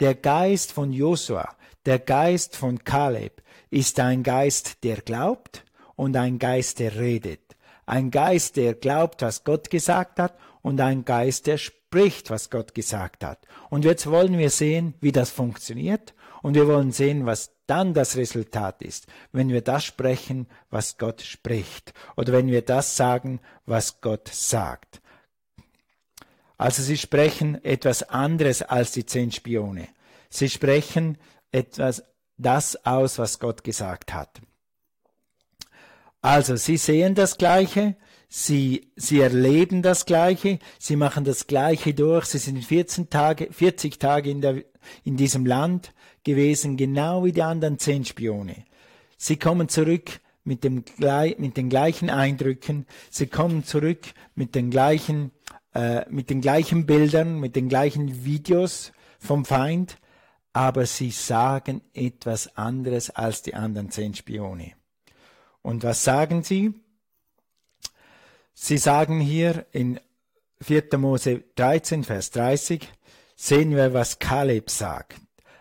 Der 0.00 0.14
Geist 0.14 0.72
von 0.72 0.92
Josua, 0.92 1.54
der 1.84 1.98
Geist 1.98 2.56
von 2.56 2.82
Kaleb 2.84 3.42
ist 3.70 4.00
ein 4.00 4.22
Geist, 4.22 4.84
der 4.84 5.02
glaubt 5.02 5.64
und 5.94 6.16
ein 6.16 6.38
Geist, 6.38 6.78
der 6.78 6.96
redet. 6.96 7.56
Ein 7.84 8.10
Geist, 8.10 8.56
der 8.56 8.74
glaubt, 8.74 9.20
was 9.22 9.44
Gott 9.44 9.68
gesagt 9.68 10.18
hat 10.18 10.38
und 10.62 10.80
ein 10.80 11.04
Geist, 11.04 11.46
der 11.46 11.58
spricht, 11.58 11.77
was 11.92 12.50
Gott 12.50 12.74
gesagt 12.74 13.24
hat. 13.24 13.46
Und 13.70 13.84
jetzt 13.84 14.06
wollen 14.06 14.38
wir 14.38 14.50
sehen, 14.50 14.94
wie 15.00 15.12
das 15.12 15.30
funktioniert 15.30 16.14
und 16.42 16.54
wir 16.54 16.66
wollen 16.66 16.92
sehen, 16.92 17.26
was 17.26 17.52
dann 17.66 17.94
das 17.94 18.16
Resultat 18.16 18.82
ist, 18.82 19.06
wenn 19.32 19.48
wir 19.50 19.62
das 19.62 19.84
sprechen, 19.84 20.46
was 20.70 20.98
Gott 20.98 21.20
spricht 21.22 21.92
oder 22.16 22.32
wenn 22.32 22.48
wir 22.48 22.62
das 22.62 22.96
sagen, 22.96 23.40
was 23.66 24.00
Gott 24.00 24.28
sagt. 24.28 25.00
Also 26.56 26.82
sie 26.82 26.96
sprechen 26.96 27.62
etwas 27.64 28.02
anderes 28.02 28.62
als 28.62 28.92
die 28.92 29.06
zehn 29.06 29.30
Spione. 29.30 29.88
Sie 30.28 30.48
sprechen 30.48 31.18
etwas 31.52 32.02
das 32.36 32.84
aus, 32.84 33.18
was 33.18 33.38
Gott 33.38 33.64
gesagt 33.64 34.12
hat. 34.12 34.40
Also 36.20 36.56
sie 36.56 36.76
sehen 36.76 37.14
das 37.14 37.38
Gleiche, 37.38 37.96
sie, 38.28 38.90
sie 38.96 39.20
erleben 39.20 39.82
das 39.82 40.06
Gleiche, 40.06 40.58
sie 40.78 40.96
machen 40.96 41.24
das 41.24 41.46
Gleiche 41.46 41.94
durch, 41.94 42.26
sie 42.26 42.38
sind 42.38 42.64
14 42.64 43.10
Tage, 43.10 43.48
40 43.50 43.98
Tage 43.98 44.30
in, 44.30 44.40
der, 44.40 44.64
in 45.04 45.16
diesem 45.16 45.46
Land 45.46 45.92
gewesen, 46.24 46.76
genau 46.76 47.24
wie 47.24 47.32
die 47.32 47.42
anderen 47.42 47.78
zehn 47.78 48.04
Spione. 48.04 48.64
Sie 49.16 49.36
kommen 49.36 49.68
zurück 49.68 50.20
mit, 50.44 50.64
dem, 50.64 50.84
mit 51.38 51.56
den 51.56 51.68
gleichen 51.68 52.10
Eindrücken, 52.10 52.86
sie 53.10 53.26
kommen 53.26 53.64
zurück 53.64 54.06
mit 54.34 54.54
den 54.54 54.70
gleichen 54.70 55.32
äh, 55.74 56.06
mit 56.08 56.30
den 56.30 56.40
gleichen 56.40 56.86
Bildern, 56.86 57.38
mit 57.38 57.54
den 57.54 57.68
gleichen 57.68 58.24
Videos 58.24 58.92
vom 59.18 59.44
Feind, 59.44 59.98
aber 60.52 60.86
sie 60.86 61.10
sagen 61.10 61.82
etwas 61.94 62.56
anderes 62.56 63.10
als 63.10 63.42
die 63.42 63.54
anderen 63.54 63.90
zehn 63.90 64.14
Spione. 64.14 64.72
Und 65.62 65.84
was 65.84 66.02
sagen 66.02 66.42
sie? 66.42 66.74
Sie 68.60 68.76
sagen 68.76 69.20
hier 69.20 69.66
in 69.70 70.00
4. 70.62 70.98
Mose 70.98 71.44
13, 71.54 72.02
Vers 72.02 72.32
30, 72.32 72.88
sehen 73.36 73.76
wir, 73.76 73.94
was 73.94 74.18
Kaleb 74.18 74.68
sagt, 74.68 75.20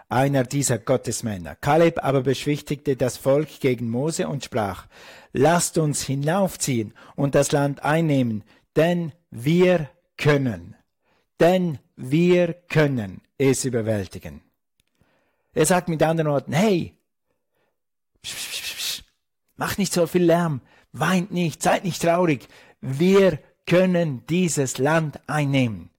einer 0.10 0.44
dieser 0.44 0.80
Gottesmänner. 0.80 1.56
Kaleb 1.56 2.04
aber 2.04 2.24
beschwichtigte 2.24 2.96
das 2.96 3.16
Volk 3.16 3.60
gegen 3.60 3.88
Mose 3.92 4.27
und 4.27 4.44
sprach, 4.44 4.88
lasst 5.32 5.77
uns 5.77 6.01
hinaufziehen 6.01 6.96
und 7.16 7.36
das 7.36 7.51
Land 7.51 7.86
einnehmen, 7.86 8.44
denn 8.75 9.13
wir 9.30 9.92
können. 10.18 10.75
Denn 11.39 11.77
wir 11.96 12.56
können 12.68 13.22
es 13.38 13.63
überwältigen. 13.63 14.42
Er 15.54 15.68
sagt 15.68 15.88
mit 15.88 16.01
anderen 16.01 16.32
Worten, 16.32 16.54
hey, 16.54 16.98
psch, 18.24 18.34
psch, 18.34 18.75
psch, 18.75 19.04
mach 19.56 19.77
nicht 19.77 19.94
so 19.94 20.08
viel 20.08 20.24
Lärm, 20.24 20.62
weint 20.94 21.32
nicht, 21.32 21.62
seid 21.62 21.84
nicht 21.84 22.01
traurig. 22.01 22.48
Wir 22.82 23.40
können 23.66 24.26
dieses 24.28 24.78
Land 24.78 25.20
einnehmen. 25.28 25.90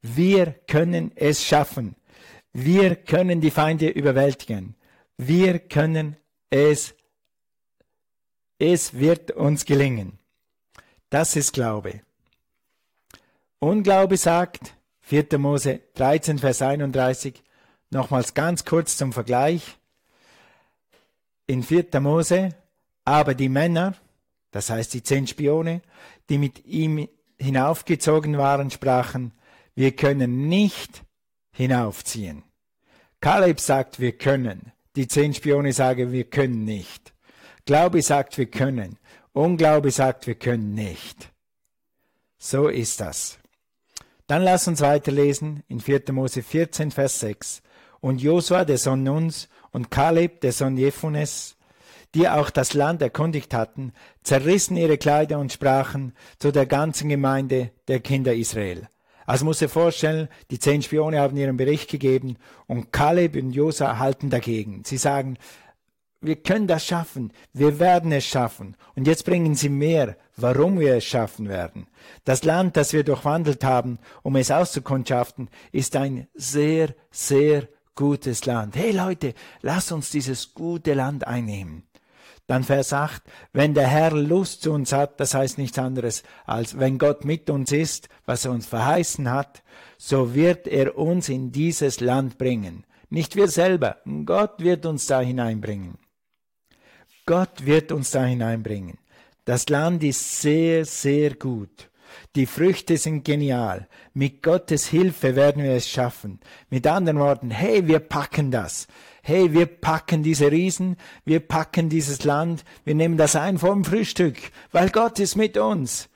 Wir 0.00 0.52
können 0.52 1.12
es 1.16 1.44
schaffen. 1.44 1.96
Wir 2.52 2.96
können 2.96 3.40
die 3.40 3.50
Feinde 3.50 3.88
überwältigen. 3.88 4.74
Wir 5.16 5.58
können 5.58 6.16
es. 6.50 6.94
Es 8.58 8.94
wird 8.94 9.30
uns 9.32 9.64
gelingen. 9.64 10.18
Das 11.10 11.36
ist 11.36 11.52
Glaube. 11.52 12.00
Unglaube 13.60 14.16
sagt, 14.16 14.74
4. 15.00 15.38
Mose 15.38 15.80
13, 15.94 16.38
Vers 16.38 16.62
31, 16.62 17.42
nochmals 17.90 18.34
ganz 18.34 18.64
kurz 18.64 18.96
zum 18.96 19.12
Vergleich. 19.12 19.78
In 21.46 21.62
4. 21.62 22.00
Mose, 22.00 22.50
Aber 23.04 23.34
die 23.34 23.48
Männer, 23.48 23.94
das 24.50 24.70
heißt 24.70 24.94
die 24.94 25.02
zehn 25.02 25.26
Spione, 25.26 25.82
die 26.28 26.38
mit 26.38 26.64
ihm 26.64 27.08
hinaufgezogen 27.38 28.38
waren, 28.38 28.70
sprachen, 28.70 29.32
wir 29.74 29.94
können 29.94 30.48
nicht 30.48 31.04
hinaufziehen. 31.52 32.42
Kaleb 33.20 33.60
sagt, 33.60 34.00
wir 34.00 34.12
können. 34.12 34.72
Die 34.96 35.08
zehn 35.08 35.34
Spione 35.34 35.72
sagen, 35.72 36.12
wir 36.12 36.24
können 36.24 36.64
nicht. 36.64 37.12
Glaube 37.64 38.02
sagt, 38.02 38.38
wir 38.38 38.46
können. 38.46 38.98
Unglaube 39.32 39.90
sagt, 39.90 40.26
wir 40.26 40.34
können 40.34 40.74
nicht. 40.74 41.30
So 42.38 42.68
ist 42.68 43.00
das. 43.00 43.38
Dann 44.26 44.42
lass 44.42 44.68
uns 44.68 44.80
weiterlesen 44.80 45.62
in 45.68 45.80
4. 45.80 46.02
Mose 46.12 46.42
14, 46.42 46.90
Vers 46.90 47.20
6. 47.20 47.62
Und 48.00 48.20
Josua, 48.20 48.64
der 48.64 48.78
Sohn 48.78 49.02
Nuns, 49.02 49.48
und 49.70 49.90
Kaleb, 49.90 50.40
der 50.40 50.52
Sohn 50.52 50.76
Jephunes, 50.76 51.56
die 52.14 52.28
auch 52.28 52.50
das 52.50 52.74
Land 52.74 53.02
erkundigt 53.02 53.54
hatten, 53.54 53.92
zerrissen 54.22 54.76
ihre 54.76 54.98
Kleider 54.98 55.38
und 55.38 55.52
sprachen 55.52 56.14
zu 56.38 56.52
der 56.52 56.66
ganzen 56.66 57.08
Gemeinde 57.08 57.70
der 57.86 58.00
Kinder 58.00 58.34
Israel. 58.34 58.88
Also 59.26 59.44
muss 59.44 59.60
er 59.60 59.68
vorstellen, 59.68 60.28
die 60.50 60.58
zehn 60.58 60.80
Spione 60.80 61.20
haben 61.20 61.36
ihren 61.36 61.58
Bericht 61.58 61.90
gegeben 61.90 62.36
und 62.66 62.92
Kaleb 62.92 63.36
und 63.36 63.52
Josa 63.52 63.98
halten 63.98 64.30
dagegen. 64.30 64.84
Sie 64.86 64.96
sagen, 64.96 65.36
wir 66.20 66.36
können 66.36 66.66
das 66.66 66.86
schaffen, 66.86 67.32
wir 67.52 67.78
werden 67.78 68.10
es 68.10 68.24
schaffen. 68.24 68.76
Und 68.96 69.06
jetzt 69.06 69.24
bringen 69.24 69.54
sie 69.54 69.68
mehr, 69.68 70.16
warum 70.36 70.80
wir 70.80 70.96
es 70.96 71.04
schaffen 71.04 71.48
werden. 71.48 71.86
Das 72.24 72.42
Land, 72.42 72.76
das 72.76 72.92
wir 72.92 73.04
durchwandelt 73.04 73.62
haben, 73.64 73.98
um 74.22 74.34
es 74.36 74.50
auszukundschaften, 74.50 75.48
ist 75.72 75.94
ein 75.94 76.26
sehr, 76.34 76.94
sehr 77.10 77.68
gutes 77.94 78.46
Land. 78.46 78.76
Hey 78.76 78.92
Leute, 78.92 79.34
lass 79.60 79.92
uns 79.92 80.10
dieses 80.10 80.54
gute 80.54 80.94
Land 80.94 81.26
einnehmen. 81.26 81.87
Dann 82.48 82.64
Vers 82.64 82.94
8, 82.94 83.22
wenn 83.52 83.74
der 83.74 83.86
Herr 83.86 84.10
Lust 84.12 84.62
zu 84.62 84.72
uns 84.72 84.92
hat, 84.92 85.20
das 85.20 85.34
heißt 85.34 85.58
nichts 85.58 85.78
anderes, 85.78 86.22
als 86.46 86.78
wenn 86.78 86.96
Gott 86.98 87.26
mit 87.26 87.50
uns 87.50 87.70
ist, 87.72 88.08
was 88.24 88.46
er 88.46 88.52
uns 88.52 88.66
verheißen 88.66 89.30
hat, 89.30 89.62
so 89.98 90.34
wird 90.34 90.66
er 90.66 90.96
uns 90.96 91.28
in 91.28 91.52
dieses 91.52 92.00
Land 92.00 92.38
bringen. 92.38 92.84
Nicht 93.10 93.36
wir 93.36 93.48
selber, 93.48 93.98
Gott 94.24 94.60
wird 94.60 94.86
uns 94.86 95.06
da 95.06 95.20
hineinbringen. 95.20 95.98
Gott 97.26 97.66
wird 97.66 97.92
uns 97.92 98.12
da 98.12 98.24
hineinbringen. 98.24 98.96
Das 99.44 99.68
Land 99.68 100.02
ist 100.02 100.40
sehr, 100.40 100.86
sehr 100.86 101.34
gut. 101.34 101.87
Die 102.36 102.46
Früchte 102.46 102.96
sind 102.96 103.24
genial. 103.24 103.88
Mit 104.14 104.42
Gottes 104.42 104.86
Hilfe 104.86 105.36
werden 105.36 105.62
wir 105.62 105.72
es 105.72 105.88
schaffen. 105.88 106.40
Mit 106.70 106.86
anderen 106.86 107.18
Worten, 107.18 107.50
hey, 107.50 107.86
wir 107.86 108.00
packen 108.00 108.50
das 108.50 108.88
hey, 109.28 109.52
wir 109.52 109.66
packen 109.66 110.22
diese 110.22 110.50
Riesen, 110.50 110.96
wir 111.26 111.40
packen 111.40 111.90
dieses 111.90 112.24
Land, 112.24 112.64
wir 112.84 112.94
nehmen 112.94 113.18
das 113.18 113.36
ein 113.36 113.58
vom 113.58 113.84
Frühstück, 113.84 114.38
weil 114.72 114.88
Gott 114.88 115.18
ist 115.18 115.36
mit 115.36 115.58
uns. 115.58 116.08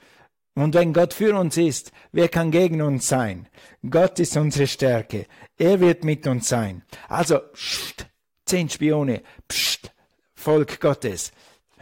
Und 0.54 0.74
wenn 0.74 0.94
Gott 0.94 1.12
für 1.12 1.38
uns 1.38 1.58
ist, 1.58 1.92
wer 2.12 2.30
kann 2.30 2.50
gegen 2.50 2.80
uns 2.80 3.08
sein? 3.08 3.48
Gott 3.88 4.18
ist 4.18 4.36
unsere 4.38 4.66
Stärke. 4.66 5.26
Er 5.58 5.80
wird 5.80 6.04
mit 6.04 6.26
uns 6.26 6.48
sein. 6.48 6.84
Also, 7.08 7.38
pst, 7.38 8.06
zehn 8.46 8.68
Spione, 8.68 9.22
pst, 9.46 9.92
Volk 10.34 10.80
Gottes. 10.80 11.32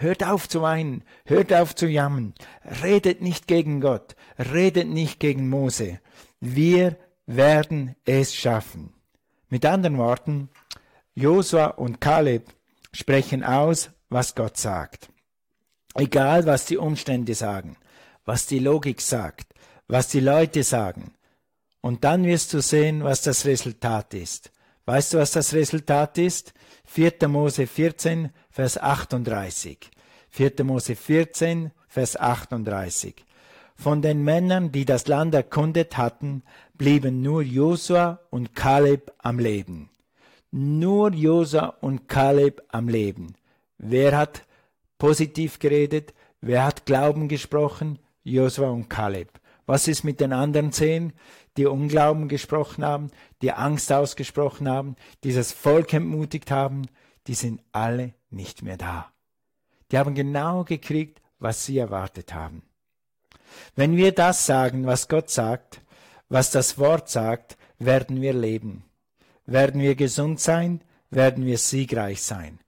Hört 0.01 0.25
auf 0.25 0.49
zu 0.49 0.63
weinen, 0.63 1.05
hört 1.27 1.53
auf 1.53 1.75
zu 1.75 1.87
jammern, 1.87 2.33
redet 2.83 3.21
nicht 3.21 3.47
gegen 3.47 3.83
Gott, 3.83 4.17
redet 4.39 4.89
nicht 4.89 5.21
gegen 5.21 5.51
Mose. 5.51 6.01
Wir 6.41 6.97
werden 7.27 7.95
es 8.07 8.35
schaffen. 8.35 8.95
Mit 9.51 9.67
anderen 9.67 9.99
Worten, 9.99 10.49
Josua 11.15 11.67
und 11.67 12.01
Kaleb 12.01 12.49
sprechen 12.95 13.45
aus, 13.45 13.91
was 14.09 14.35
Gott 14.35 14.57
sagt. 14.57 15.11
Egal, 15.95 16.47
was 16.47 16.65
die 16.65 16.79
Umstände 16.79 17.35
sagen, 17.35 17.77
was 18.25 18.47
die 18.47 18.59
Logik 18.59 19.03
sagt, 19.03 19.53
was 19.87 20.09
die 20.09 20.21
Leute 20.21 20.63
sagen. 20.63 21.13
Und 21.83 22.05
dann 22.05 22.25
wirst 22.25 22.55
du 22.55 22.63
sehen, 22.63 23.05
was 23.05 23.21
das 23.21 23.45
Resultat 23.45 24.15
ist. 24.15 24.51
Weißt 24.87 25.13
du, 25.13 25.19
was 25.19 25.33
das 25.33 25.53
Resultat 25.53 26.17
ist? 26.17 26.55
4. 26.87 27.29
Mose 27.29 27.67
14, 27.67 28.31
Vers 28.51 28.79
38. 28.79 29.91
4. 30.31 30.65
Mose 30.65 30.95
14, 30.95 31.71
Vers 31.89 32.17
38. 32.17 33.25
Von 33.75 34.03
den 34.03 34.23
Männern, 34.23 34.73
die 34.73 34.85
das 34.85 35.07
Land 35.07 35.35
erkundet 35.35 35.97
hatten, 35.97 36.43
blieben 36.75 37.23
nur 37.23 37.43
Josua 37.43 38.21
und 38.31 38.55
Kaleb 38.55 39.13
am 39.19 39.39
Leben 39.39 39.91
nur 40.51 41.13
Josa 41.13 41.77
und 41.81 42.09
Kaleb 42.09 42.63
am 42.69 42.89
Leben. 42.89 43.35
Wer 43.79 44.17
hat 44.17 44.45
positiv 44.99 45.59
geredet? 45.59 46.13
Wer 46.41 46.65
hat 46.65 46.87
Glauben 46.87 47.29
gesprochen? 47.29 47.99
Josua 48.25 48.71
und 48.71 48.89
Kaleb. 48.89 49.41
Was 49.67 49.87
ist 49.89 50.05
mit 50.05 50.21
den 50.21 50.33
anderen 50.33 50.73
zehn, 50.73 51.13
die 51.57 51.67
Unglauben 51.67 52.29
gesprochen 52.29 52.85
haben, 52.85 53.11
die 53.43 53.53
Angst 53.53 53.93
ausgesprochen 53.93 54.69
haben, 54.69 54.97
dieses 55.23 55.53
Volk 55.53 55.93
entmutigt 55.93 56.51
haben? 56.51 56.87
Die 57.27 57.35
sind 57.35 57.63
alle 57.73 58.15
nicht 58.31 58.63
mehr 58.63 58.77
da. 58.77 59.13
Die 59.91 59.99
haben 59.99 60.15
genau 60.15 60.65
gekriegt, 60.65 61.21
was 61.39 61.65
sie 61.65 61.79
erwartet 61.79 62.35
haben. 62.35 62.63
Wenn 63.75 63.97
wir 63.97 64.13
das 64.13 64.47
sagen, 64.47 64.87
was 64.87 65.09
Gott 65.09 65.31
sagt, 65.31 65.83
was 66.29 66.51
das 66.51 66.79
Wort 66.79 67.09
sagt, 67.09 67.57
werden 67.79 68.21
wir 68.21 68.33
leben. 68.33 68.85
Werden 69.47 69.81
wir 69.81 69.97
gesund 69.97 70.39
sein, 70.41 70.83
werden 71.11 71.45
wir 71.45 71.59
siegreich 71.59 72.23
sein. 72.23 72.61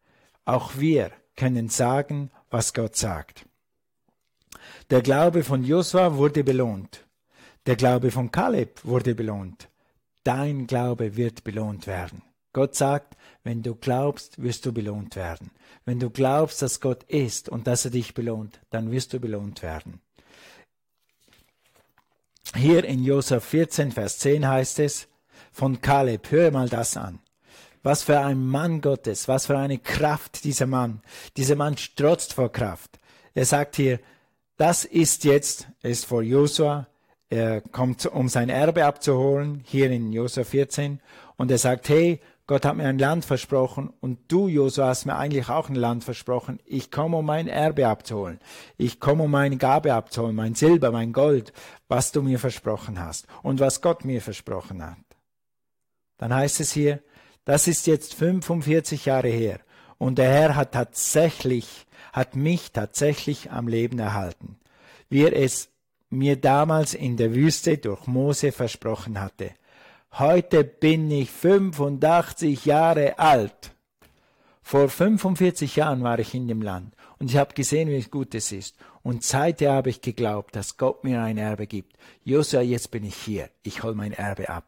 Auch 0.45 0.77
wir 0.77 1.13
können 1.37 1.69
sagen, 1.69 2.31
was 2.51 2.75
Gott 2.75 2.97
sagt. 2.97 3.47
Der 4.91 5.03
Glaube 5.03 5.45
von 5.45 5.63
Josua 5.63 6.17
wurde 6.17 6.43
belohnt. 6.43 7.07
Der 7.67 7.77
Glaube 7.77 8.11
von 8.11 8.33
Kaleb 8.33 8.85
wurde 8.85 9.15
belohnt. 9.15 9.69
Dein 10.25 10.67
Glaube 10.67 11.17
wird 11.17 11.45
belohnt 11.45 11.87
werden. 11.87 12.23
Gott 12.53 12.75
sagt, 12.75 13.17
wenn 13.45 13.63
du 13.63 13.75
glaubst, 13.75 14.43
wirst 14.43 14.67
du 14.67 14.73
belohnt 14.73 15.17
werden. 15.17 15.51
Wenn 15.85 15.99
du 15.99 16.11
glaubst, 16.11 16.63
dass 16.63 16.81
Gott 16.81 17.03
ist 17.05 17.49
und 17.49 17.67
dass 17.67 17.85
er 17.85 17.91
dich 17.91 18.15
belohnt, 18.15 18.61
dann 18.71 18.91
wirst 18.91 19.13
du 19.13 19.21
belohnt 19.21 19.63
werden. 19.63 20.01
Hier 22.55 22.85
in 22.85 23.03
Josua 23.03 23.41
14, 23.41 23.93
Vers 23.93 24.19
10 24.19 24.47
heißt 24.47 24.79
es, 24.81 25.09
von 25.51 25.81
Kaleb. 25.81 26.31
Hör 26.31 26.51
mal 26.51 26.69
das 26.69 26.97
an. 26.97 27.19
Was 27.83 28.03
für 28.03 28.21
ein 28.21 28.47
Mann 28.47 28.81
Gottes, 28.81 29.27
was 29.27 29.47
für 29.47 29.59
eine 29.59 29.79
Kraft 29.79 30.45
dieser 30.45 30.67
Mann. 30.67 31.03
Dieser 31.37 31.57
Mann 31.57 31.77
strotzt 31.77 32.35
vor 32.35 32.53
Kraft. 32.53 32.99
Er 33.35 33.45
sagt 33.45 33.77
hier, 33.77 33.99
das 34.57 34.85
ist 34.85 35.25
jetzt, 35.25 35.67
ist 35.83 36.07
vor 36.07 36.23
Josua, 36.23 36.87
er 37.29 37.63
kommt, 37.63 38.05
um 38.07 38.29
sein 38.29 38.51
Erbe 38.51 38.85
abzuholen, 38.85 39.63
hier 39.65 39.91
in 39.91 40.13
Josua 40.13 40.45
14, 40.45 41.01
und 41.37 41.51
er 41.51 41.59
sagt, 41.59 41.89
hey, 41.89 42.21
Gott 42.47 42.65
hat 42.65 42.77
mir 42.77 42.89
ein 42.89 42.99
Land 42.99 43.25
versprochen 43.25 43.93
und 44.01 44.19
du, 44.29 44.49
Josua, 44.49 44.89
hast 44.89 45.07
mir 45.07 45.17
eigentlich 45.17 45.49
auch 45.49 45.69
ein 45.69 45.75
Land 45.75 46.05
versprochen. 46.05 46.59
Ich 46.65 46.91
komme, 46.91 47.19
um 47.19 47.27
mein 47.27 47.49
Erbe 47.49 47.87
abzuholen. 47.87 48.41
Ich 48.77 49.01
komme, 49.01 49.25
um 49.25 49.31
meine 49.31 49.57
Gabe 49.57 49.95
abzuholen, 49.95 50.35
mein 50.35 50.55
Silber, 50.55 50.91
mein 50.91 51.13
Gold, 51.13 51.53
was 51.89 52.13
du 52.13 52.23
mir 52.23 52.39
versprochen 52.39 52.99
hast 52.99 53.27
und 53.43 53.61
was 53.61 53.81
Gott 53.81 54.05
mir 54.05 54.21
versprochen 54.21 54.85
hat 54.85 54.99
dann 56.23 56.33
heißt 56.33 56.61
es 56.61 56.71
hier, 56.71 57.03
das 57.45 57.67
ist 57.67 57.89
jetzt 57.89 58.15
45 58.15 59.07
Jahre 59.07 59.29
her 59.29 59.59
und 59.99 60.19
der 60.19 60.31
Herr 60.31 60.55
hat 60.55 60.71
tatsächlich, 60.71 61.85
hat 62.13 62.37
mich 62.37 62.71
tatsächlich 62.71 63.51
am 63.51 63.67
Leben 63.67 63.99
erhalten, 63.99 64.57
wie 65.09 65.25
er 65.25 65.37
es 65.37 65.71
mir 66.11 66.37
damals 66.37 66.95
in 66.95 67.17
der 67.17 67.35
Wüste 67.35 67.77
durch 67.77 68.07
Mose 68.07 68.53
versprochen 68.53 69.21
hatte. 69.21 69.51
Heute 70.19 70.63
bin 70.63 71.11
ich 71.11 71.31
85 71.31 72.67
Jahre 72.67 73.19
alt. 73.19 73.75
Vor 74.63 74.91
45 74.91 75.77
Jahren 75.77 76.03
war 76.03 76.19
ich 76.19 76.35
in 76.35 76.49
dem 76.49 76.61
Land 76.61 76.95
und 77.19 77.31
ich 77.31 77.39
habe 77.39 77.55
gesehen, 77.55 77.89
wie 77.89 78.03
gut 78.03 78.35
es 78.35 78.53
ist. 78.53 78.77
Und 79.03 79.25
seither 79.25 79.73
habe 79.73 79.89
ich 79.89 80.03
geglaubt, 80.03 80.55
dass 80.55 80.77
Gott 80.77 81.03
mir 81.03 81.23
ein 81.23 81.39
Erbe 81.39 81.67
gibt. 81.67 81.97
Josua, 82.25 82.61
jetzt 82.61 82.91
bin 82.91 83.05
ich 83.05 83.15
hier. 83.15 83.49
Ich 83.63 83.83
hol 83.85 83.95
mein 83.95 84.13
Erbe 84.13 84.51
ab 84.51 84.67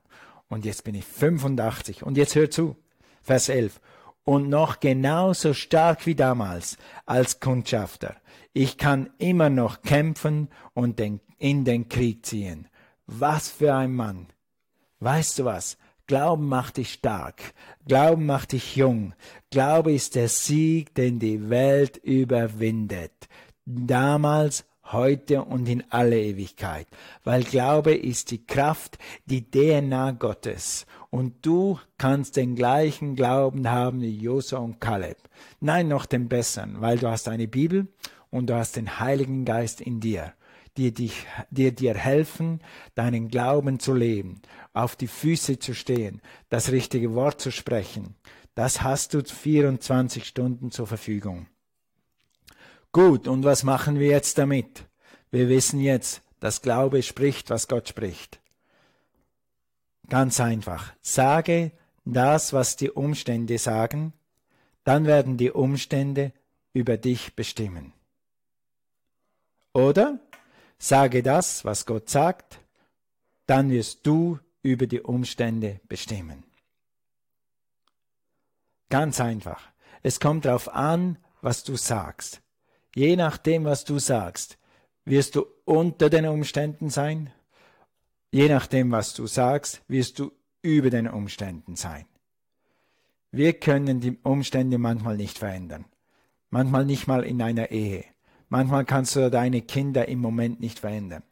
und 0.49 0.65
jetzt 0.65 0.83
bin 0.83 0.95
ich 0.95 1.05
85. 1.05 2.05
Und 2.05 2.17
jetzt 2.17 2.35
hör 2.37 2.51
zu, 2.51 2.77
Vers 3.23 3.51
11. 3.51 3.83
Und 4.25 4.49
noch 4.49 4.81
genauso 4.81 5.53
stark 5.53 6.07
wie 6.07 6.15
damals 6.15 6.79
als 7.05 7.39
Kundschafter. 7.41 8.17
Ich 8.55 8.79
kann 8.79 9.11
immer 9.19 9.51
noch 9.51 9.83
kämpfen 9.83 10.49
und 10.73 10.99
in 11.37 11.65
den 11.67 11.91
Krieg 11.91 12.25
ziehen. 12.25 12.67
Was 13.07 13.51
für 13.51 13.75
ein 13.75 13.93
Mann. 13.93 14.29
Weißt 15.05 15.39
du 15.39 15.45
was? 15.45 15.77
Glauben 16.07 16.49
macht 16.49 16.79
dich 16.79 16.95
stark. 16.95 17.53
Glauben 17.87 18.25
macht 18.25 18.53
dich 18.53 18.75
jung. 18.75 19.13
Glaube 19.51 19.93
ist 19.93 20.15
der 20.15 20.31
Sieg, 20.31 20.95
den 20.95 21.19
die 21.19 21.51
Welt 21.51 21.99
überwindet. 21.99 23.13
Damals 23.67 24.65
heute 24.93 25.45
und 25.45 25.69
in 25.69 25.85
alle 25.91 26.19
Ewigkeit, 26.19 26.87
weil 27.23 27.43
Glaube 27.43 27.95
ist 27.95 28.31
die 28.31 28.47
Kraft, 28.47 28.97
die 29.27 29.51
DNA 29.51 30.13
Gottes. 30.13 30.87
und 31.11 31.45
du 31.45 31.79
kannst 31.99 32.37
den 32.37 32.55
gleichen 32.55 33.15
Glauben 33.15 33.71
haben 33.71 34.01
wie 34.01 34.19
Josua 34.19 34.61
und 34.61 34.81
Kaleb. 34.81 35.19
Nein, 35.61 35.87
noch 35.89 36.07
den 36.07 36.29
besseren, 36.29 36.81
weil 36.81 36.99
du 36.99 37.09
hast 37.09 37.29
eine 37.29 37.47
Bibel 37.47 37.89
und 38.31 38.49
du 38.49 38.57
hast 38.57 38.77
den 38.77 38.99
Heiligen 39.01 39.45
Geist 39.45 39.83
in 39.83 40.01
dir, 40.01 40.33
die, 40.77 40.93
dich, 40.93 41.27
die 41.51 41.75
dir 41.75 41.95
helfen, 41.95 42.61
deinen 42.95 43.29
Glauben 43.29 43.79
zu 43.79 43.95
leben, 43.95 44.41
auf 44.73 44.97
die 44.97 45.07
Füße 45.07 45.59
zu 45.59 45.75
stehen, 45.75 46.21
das 46.49 46.73
richtige 46.73 47.15
Wort 47.15 47.41
zu 47.41 47.51
sprechen. 47.51 48.17
Das 48.55 48.83
hast 48.83 49.15
du 49.15 49.23
24 49.23 50.25
Stunden 50.25 50.71
zur 50.71 50.87
Verfügung. 50.87 51.47
Gut, 52.93 53.27
und 53.27 53.45
was 53.45 53.65
machen 53.65 53.99
wir 53.99 54.09
jetzt 54.09 54.39
damit? 54.39 54.87
Wir 55.31 55.49
wissen 55.49 55.81
jetzt, 55.81 56.23
dass 56.39 56.63
Glaube 56.63 57.03
spricht, 57.03 57.51
was 57.51 57.67
Gott 57.67 57.89
spricht. 57.89 58.41
Ganz 60.09 60.39
einfach. 60.39 60.93
Sage 61.01 61.73
das, 62.05 62.53
was 62.53 62.77
die 62.77 62.91
Umstände 62.91 63.59
sagen, 63.59 64.13
dann 64.85 65.07
werden 65.07 65.37
die 65.37 65.51
Umstände 65.51 66.33
über 66.73 66.99
dich 66.99 67.35
bestimmen. 67.35 67.93
Oder 69.73 70.21
sage 70.89 71.23
das, 71.23 71.65
was 71.65 71.87
Gott 71.87 72.09
sagt, 72.11 72.61
dann 73.47 73.71
wirst 73.71 74.07
du 74.07 74.39
über 74.63 74.87
die 74.87 75.01
Umstände 75.01 75.81
bestimmen. 75.89 76.45
Ganz 78.91 79.21
einfach. 79.21 79.63
Es 80.03 80.21
kommt 80.21 80.45
darauf 80.45 80.73
an, 80.73 81.19
was 81.41 81.65
du 81.65 81.77
sagst. 81.77 82.43
Je 82.95 83.17
nachdem, 83.17 83.65
was 83.65 83.85
du 83.85 83.99
sagst, 83.99 84.59
wirst 85.05 85.37
du 85.37 85.47
unter 85.65 86.11
den 86.11 86.27
Umständen 86.27 86.91
sein 86.91 87.33
Je 88.35 88.49
nachdem, 88.49 88.91
was 88.91 89.15
du 89.15 89.29
sagst, 89.29 89.81
wirst 89.87 90.19
du 90.19 90.33
über 90.61 90.91
den 90.91 91.07
Umständen 91.07 91.77
sein. 91.77 92.05
Wir 93.31 93.53
können 93.53 94.01
die 94.01 94.19
Umstände 94.25 94.77
manchmal 94.77 95.17
nicht 95.17 95.39
verändern. 95.39 95.85
Manchmal 96.51 96.85
nicht 96.85 97.07
mal 97.07 97.23
in 97.23 97.41
einer 97.41 97.71
Ehe. 97.71 98.05
Manchmal 98.49 98.85
kannst 98.85 99.17
du 99.17 99.31
deine 99.31 99.63
Kinder 99.63 100.09
im 100.09 100.21
Moment 100.21 100.61
nicht 100.61 100.79
verändern. 100.79 101.23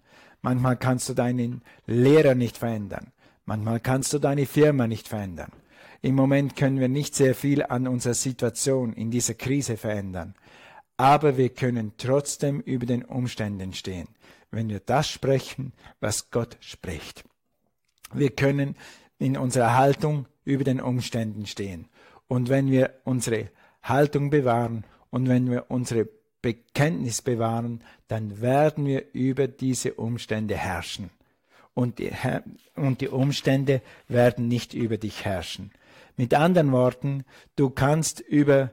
Manchmal 0.41 0.77
kannst 0.77 1.09
du 1.09 1.15
deinen 1.15 1.63
Lehrer 1.87 2.35
nicht 2.35 2.59
verändern. 2.59 3.13
Manchmal 3.45 3.81
kannst 3.81 4.13
du 4.13 4.19
deine 4.19 4.47
Firma 4.47 4.87
nicht 4.87 5.09
verändern. 5.09 5.53
Im 6.01 6.15
Moment 6.15 6.57
können 6.57 6.81
wir 6.81 6.89
nicht 6.89 7.15
sehr 7.15 7.35
viel 7.35 7.63
an 7.63 7.87
unserer 7.87 8.15
Situation 8.15 8.93
in 8.93 9.11
dieser 9.11 9.35
Krise 9.35 9.77
verändern. 9.77 10.35
Aber 10.97 11.37
wir 11.37 11.51
können 11.51 11.93
trotzdem 11.97 12.61
über 12.61 12.87
den 12.87 13.05
Umständen 13.05 13.73
stehen 13.73 14.09
wenn 14.53 14.69
wir 14.69 14.81
das 14.81 15.09
sprechen, 15.09 15.73
was 15.99 16.31
Gott 16.31 16.57
spricht. 16.61 17.25
Wir 18.13 18.31
können 18.31 18.77
in 19.19 19.37
unserer 19.37 19.77
Haltung 19.77 20.27
über 20.45 20.63
den 20.63 20.81
Umständen 20.81 21.47
stehen. 21.47 21.89
Und 22.29 22.49
wenn 22.49 22.71
wir 22.71 23.01
unsere 23.05 23.51
Haltung 23.83 24.31
bewahren 24.31 24.85
und 25.11 25.29
wenn 25.29 25.51
wir 25.51 25.71
unsere 25.71 26.09
Bekenntnis 26.43 27.23
bewahren, 27.23 27.83
dann 28.09 28.41
werden 28.41 28.85
wir 28.85 29.13
über 29.13 29.49
diese 29.49 29.95
Umstände 29.95 30.57
herrschen. 30.57 31.11
Und 31.75 31.99
die, 31.99 32.11
und 32.75 33.01
die 33.01 33.09
Umstände 33.09 33.81
werden 34.09 34.49
nicht 34.49 34.75
über 34.75 34.99
dich 34.99 35.25
herrschen. 35.25 35.71
Mit 36.17 36.35
anderen 36.35 36.73
Worten, 36.73 37.25
du 37.57 37.71
kannst 37.71 38.21
über 38.21 38.73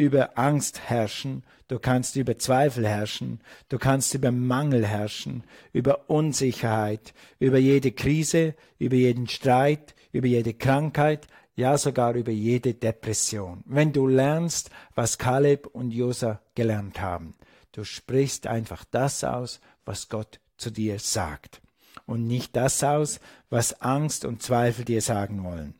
über 0.00 0.38
Angst 0.38 0.88
herrschen, 0.88 1.42
du 1.68 1.78
kannst 1.78 2.16
über 2.16 2.38
Zweifel 2.38 2.88
herrschen, 2.88 3.40
du 3.68 3.76
kannst 3.76 4.14
über 4.14 4.32
Mangel 4.32 4.86
herrschen, 4.86 5.44
über 5.74 6.08
Unsicherheit, 6.08 7.12
über 7.38 7.58
jede 7.58 7.92
Krise, 7.92 8.54
über 8.78 8.96
jeden 8.96 9.28
Streit, 9.28 9.94
über 10.10 10.26
jede 10.26 10.54
Krankheit, 10.54 11.26
ja 11.60 11.78
sogar 11.78 12.14
über 12.14 12.32
jede 12.32 12.74
Depression. 12.74 13.62
Wenn 13.66 13.92
du 13.92 14.06
lernst, 14.06 14.70
was 14.94 15.18
Kaleb 15.18 15.66
und 15.66 15.92
Josa 15.92 16.40
gelernt 16.54 17.00
haben, 17.00 17.34
du 17.72 17.84
sprichst 17.84 18.46
einfach 18.46 18.84
das 18.90 19.22
aus, 19.22 19.60
was 19.84 20.08
Gott 20.08 20.40
zu 20.56 20.70
dir 20.70 20.98
sagt 20.98 21.60
und 22.06 22.26
nicht 22.26 22.56
das 22.56 22.82
aus, 22.82 23.20
was 23.48 23.80
Angst 23.80 24.24
und 24.24 24.42
Zweifel 24.42 24.84
dir 24.84 25.02
sagen 25.02 25.44
wollen. 25.44 25.74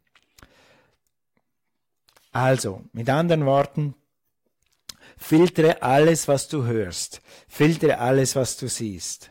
Also, 2.33 2.85
mit 2.93 3.11
anderen 3.11 3.45
Worten, 3.45 3.95
Filtere 5.17 5.83
alles, 5.83 6.29
was 6.29 6.49
du 6.49 6.65
hörst. 6.65 7.21
Filtere 7.47 7.99
alles, 7.99 8.37
was 8.37 8.57
du 8.57 8.69
siehst. 8.69 9.31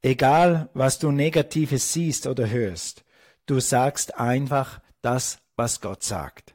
Egal, 0.00 0.68
was 0.74 0.98
du 0.98 1.10
Negatives 1.10 1.92
siehst 1.92 2.26
oder 2.26 2.48
hörst, 2.48 3.04
du 3.46 3.58
sagst 3.58 4.18
einfach 4.18 4.80
das, 5.06 5.38
was 5.54 5.80
Gott 5.80 6.02
sagt. 6.02 6.54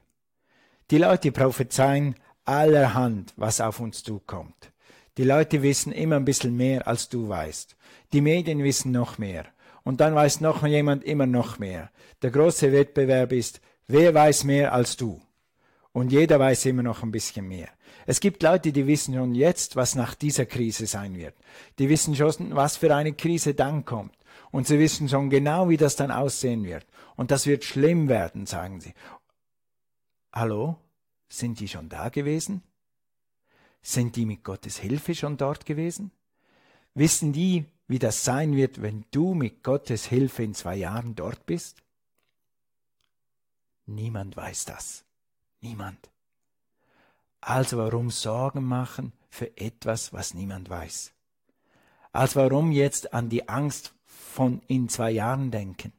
Die 0.91 0.97
Leute 0.97 1.31
prophezeien 1.31 2.15
allerhand, 2.43 3.33
was 3.37 3.61
auf 3.61 3.79
uns 3.79 4.03
zukommt. 4.03 4.73
Die 5.17 5.23
Leute 5.23 5.63
wissen 5.63 5.93
immer 5.93 6.17
ein 6.17 6.25
bisschen 6.25 6.57
mehr, 6.57 6.85
als 6.85 7.07
du 7.07 7.29
weißt. 7.29 7.77
Die 8.11 8.19
Medien 8.19 8.61
wissen 8.61 8.91
noch 8.91 9.17
mehr. 9.17 9.45
Und 9.83 10.01
dann 10.01 10.15
weiß 10.15 10.41
noch 10.41 10.65
jemand 10.67 11.05
immer 11.05 11.27
noch 11.27 11.59
mehr. 11.59 11.91
Der 12.21 12.31
große 12.31 12.73
Wettbewerb 12.73 13.31
ist, 13.31 13.61
wer 13.87 14.13
weiß 14.13 14.43
mehr 14.43 14.73
als 14.73 14.97
du? 14.97 15.21
Und 15.93 16.11
jeder 16.11 16.37
weiß 16.37 16.65
immer 16.65 16.83
noch 16.83 17.03
ein 17.03 17.11
bisschen 17.11 17.47
mehr. 17.47 17.69
Es 18.11 18.19
gibt 18.19 18.43
Leute, 18.43 18.73
die 18.73 18.87
wissen 18.87 19.13
schon 19.13 19.35
jetzt, 19.35 19.77
was 19.77 19.95
nach 19.95 20.15
dieser 20.15 20.45
Krise 20.45 20.85
sein 20.85 21.15
wird. 21.15 21.33
Die 21.79 21.87
wissen 21.87 22.13
schon, 22.13 22.53
was 22.53 22.75
für 22.75 22.93
eine 22.93 23.13
Krise 23.13 23.53
dann 23.53 23.85
kommt. 23.85 24.17
Und 24.51 24.67
sie 24.67 24.79
wissen 24.79 25.07
schon 25.07 25.29
genau, 25.29 25.69
wie 25.69 25.77
das 25.77 25.95
dann 25.95 26.11
aussehen 26.11 26.65
wird. 26.65 26.85
Und 27.15 27.31
das 27.31 27.47
wird 27.47 27.63
schlimm 27.63 28.09
werden, 28.09 28.47
sagen 28.47 28.81
sie. 28.81 28.93
Hallo? 30.33 30.75
Sind 31.29 31.61
die 31.61 31.69
schon 31.69 31.87
da 31.87 32.09
gewesen? 32.09 32.63
Sind 33.81 34.17
die 34.17 34.25
mit 34.25 34.43
Gottes 34.43 34.77
Hilfe 34.77 35.15
schon 35.15 35.37
dort 35.37 35.65
gewesen? 35.65 36.11
Wissen 36.93 37.31
die, 37.31 37.63
wie 37.87 37.99
das 37.99 38.25
sein 38.25 38.57
wird, 38.57 38.81
wenn 38.81 39.05
du 39.11 39.33
mit 39.33 39.63
Gottes 39.63 40.05
Hilfe 40.05 40.43
in 40.43 40.53
zwei 40.53 40.75
Jahren 40.75 41.15
dort 41.15 41.45
bist? 41.45 41.81
Niemand 43.85 44.35
weiß 44.35 44.65
das. 44.65 45.05
Niemand. 45.61 46.10
Also 47.41 47.77
warum 47.77 48.11
Sorgen 48.11 48.63
machen 48.63 49.13
für 49.29 49.57
etwas, 49.57 50.13
was 50.13 50.35
niemand 50.35 50.69
weiß? 50.69 51.11
Also 52.13 52.39
warum 52.39 52.71
jetzt 52.71 53.13
an 53.13 53.29
die 53.29 53.49
Angst 53.49 53.95
von 54.05 54.61
in 54.67 54.89
zwei 54.89 55.11
Jahren 55.11 55.49
denken? 55.49 55.91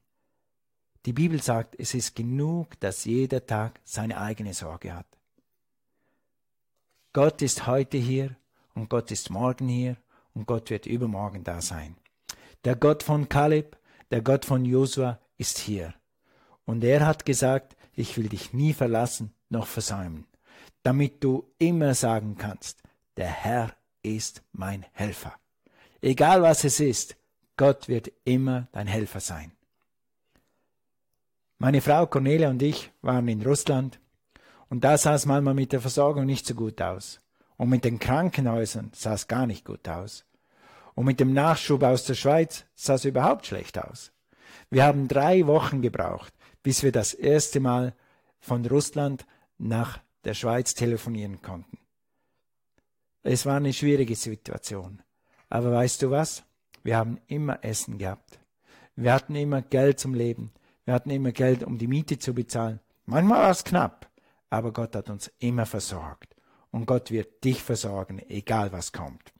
Die 1.04 1.12
Bibel 1.12 1.42
sagt, 1.42 1.74
es 1.80 1.94
ist 1.94 2.14
genug, 2.14 2.78
dass 2.78 3.04
jeder 3.04 3.44
Tag 3.44 3.80
seine 3.82 4.18
eigene 4.18 4.54
Sorge 4.54 4.94
hat. 4.94 5.06
Gott 7.12 7.42
ist 7.42 7.66
heute 7.66 7.98
hier 7.98 8.36
und 8.74 8.88
Gott 8.88 9.10
ist 9.10 9.28
morgen 9.28 9.68
hier 9.68 9.96
und 10.34 10.46
Gott 10.46 10.70
wird 10.70 10.86
übermorgen 10.86 11.42
da 11.42 11.60
sein. 11.60 11.96
Der 12.64 12.76
Gott 12.76 13.02
von 13.02 13.28
Kaleb, 13.28 13.76
der 14.12 14.22
Gott 14.22 14.44
von 14.44 14.64
Josua 14.64 15.18
ist 15.38 15.58
hier. 15.58 15.92
Und 16.64 16.84
er 16.84 17.04
hat 17.04 17.26
gesagt, 17.26 17.76
ich 17.94 18.16
will 18.16 18.28
dich 18.28 18.52
nie 18.52 18.72
verlassen 18.72 19.34
noch 19.48 19.66
versäumen 19.66 20.26
damit 20.82 21.22
du 21.22 21.44
immer 21.58 21.94
sagen 21.94 22.36
kannst, 22.38 22.82
der 23.16 23.28
Herr 23.28 23.74
ist 24.02 24.42
mein 24.52 24.84
Helfer. 24.92 25.34
Egal 26.00 26.42
was 26.42 26.64
es 26.64 26.80
ist, 26.80 27.16
Gott 27.56 27.88
wird 27.88 28.10
immer 28.24 28.68
dein 28.72 28.86
Helfer 28.86 29.20
sein. 29.20 29.52
Meine 31.58 31.80
Frau 31.80 32.06
Cornelia 32.06 32.50
und 32.50 32.60
ich 32.60 32.90
waren 33.02 33.28
in 33.28 33.42
Russland 33.42 34.00
und 34.68 34.82
da 34.82 34.98
sah 34.98 35.14
es 35.14 35.26
manchmal 35.26 35.54
mit 35.54 35.72
der 35.72 35.80
Versorgung 35.80 36.26
nicht 36.26 36.46
so 36.46 36.54
gut 36.54 36.82
aus. 36.82 37.20
Und 37.56 37.68
mit 37.68 37.84
den 37.84 38.00
Krankenhäusern 38.00 38.90
sah 38.94 39.14
es 39.14 39.28
gar 39.28 39.46
nicht 39.46 39.64
gut 39.64 39.88
aus. 39.88 40.24
Und 40.94 41.04
mit 41.04 41.20
dem 41.20 41.32
Nachschub 41.32 41.82
aus 41.84 42.04
der 42.04 42.14
Schweiz 42.14 42.64
sah 42.74 42.94
es 42.94 43.04
überhaupt 43.04 43.46
schlecht 43.46 43.78
aus. 43.78 44.12
Wir 44.70 44.84
haben 44.84 45.06
drei 45.06 45.46
Wochen 45.46 45.82
gebraucht, 45.82 46.32
bis 46.62 46.82
wir 46.82 46.90
das 46.90 47.14
erste 47.14 47.60
Mal 47.60 47.94
von 48.40 48.66
Russland 48.66 49.26
nach 49.58 50.00
der 50.24 50.34
Schweiz 50.34 50.74
telefonieren 50.74 51.42
konnten. 51.42 51.78
Es 53.22 53.46
war 53.46 53.56
eine 53.56 53.72
schwierige 53.72 54.16
Situation. 54.16 55.02
Aber 55.48 55.72
weißt 55.72 56.02
du 56.02 56.10
was? 56.10 56.44
Wir 56.82 56.96
haben 56.96 57.20
immer 57.26 57.64
Essen 57.64 57.98
gehabt. 57.98 58.40
Wir 58.96 59.12
hatten 59.12 59.34
immer 59.36 59.62
Geld 59.62 60.00
zum 60.00 60.14
Leben. 60.14 60.52
Wir 60.84 60.94
hatten 60.94 61.10
immer 61.10 61.32
Geld, 61.32 61.62
um 61.62 61.78
die 61.78 61.86
Miete 61.86 62.18
zu 62.18 62.34
bezahlen. 62.34 62.80
Manchmal 63.06 63.42
war 63.42 63.50
es 63.50 63.64
knapp, 63.64 64.10
aber 64.50 64.72
Gott 64.72 64.96
hat 64.96 65.08
uns 65.10 65.30
immer 65.38 65.66
versorgt. 65.66 66.34
Und 66.70 66.86
Gott 66.86 67.10
wird 67.10 67.44
dich 67.44 67.62
versorgen, 67.62 68.18
egal 68.28 68.72
was 68.72 68.92
kommt. 68.92 69.32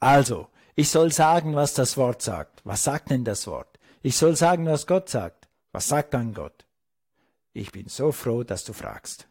Also, 0.00 0.48
ich 0.74 0.90
soll 0.90 1.12
sagen, 1.12 1.54
was 1.54 1.74
das 1.74 1.96
Wort 1.96 2.22
sagt. 2.22 2.60
Was 2.64 2.84
sagt 2.84 3.10
denn 3.10 3.24
das 3.24 3.46
Wort? 3.46 3.78
Ich 4.02 4.16
soll 4.16 4.36
sagen, 4.36 4.66
was 4.66 4.86
Gott 4.86 5.08
sagt. 5.08 5.48
Was 5.72 5.88
sagt 5.88 6.14
dann 6.14 6.34
Gott? 6.34 6.65
Ich 7.58 7.72
bin 7.72 7.88
so 7.88 8.12
froh, 8.12 8.42
dass 8.42 8.64
du 8.64 8.74
fragst. 8.74 9.28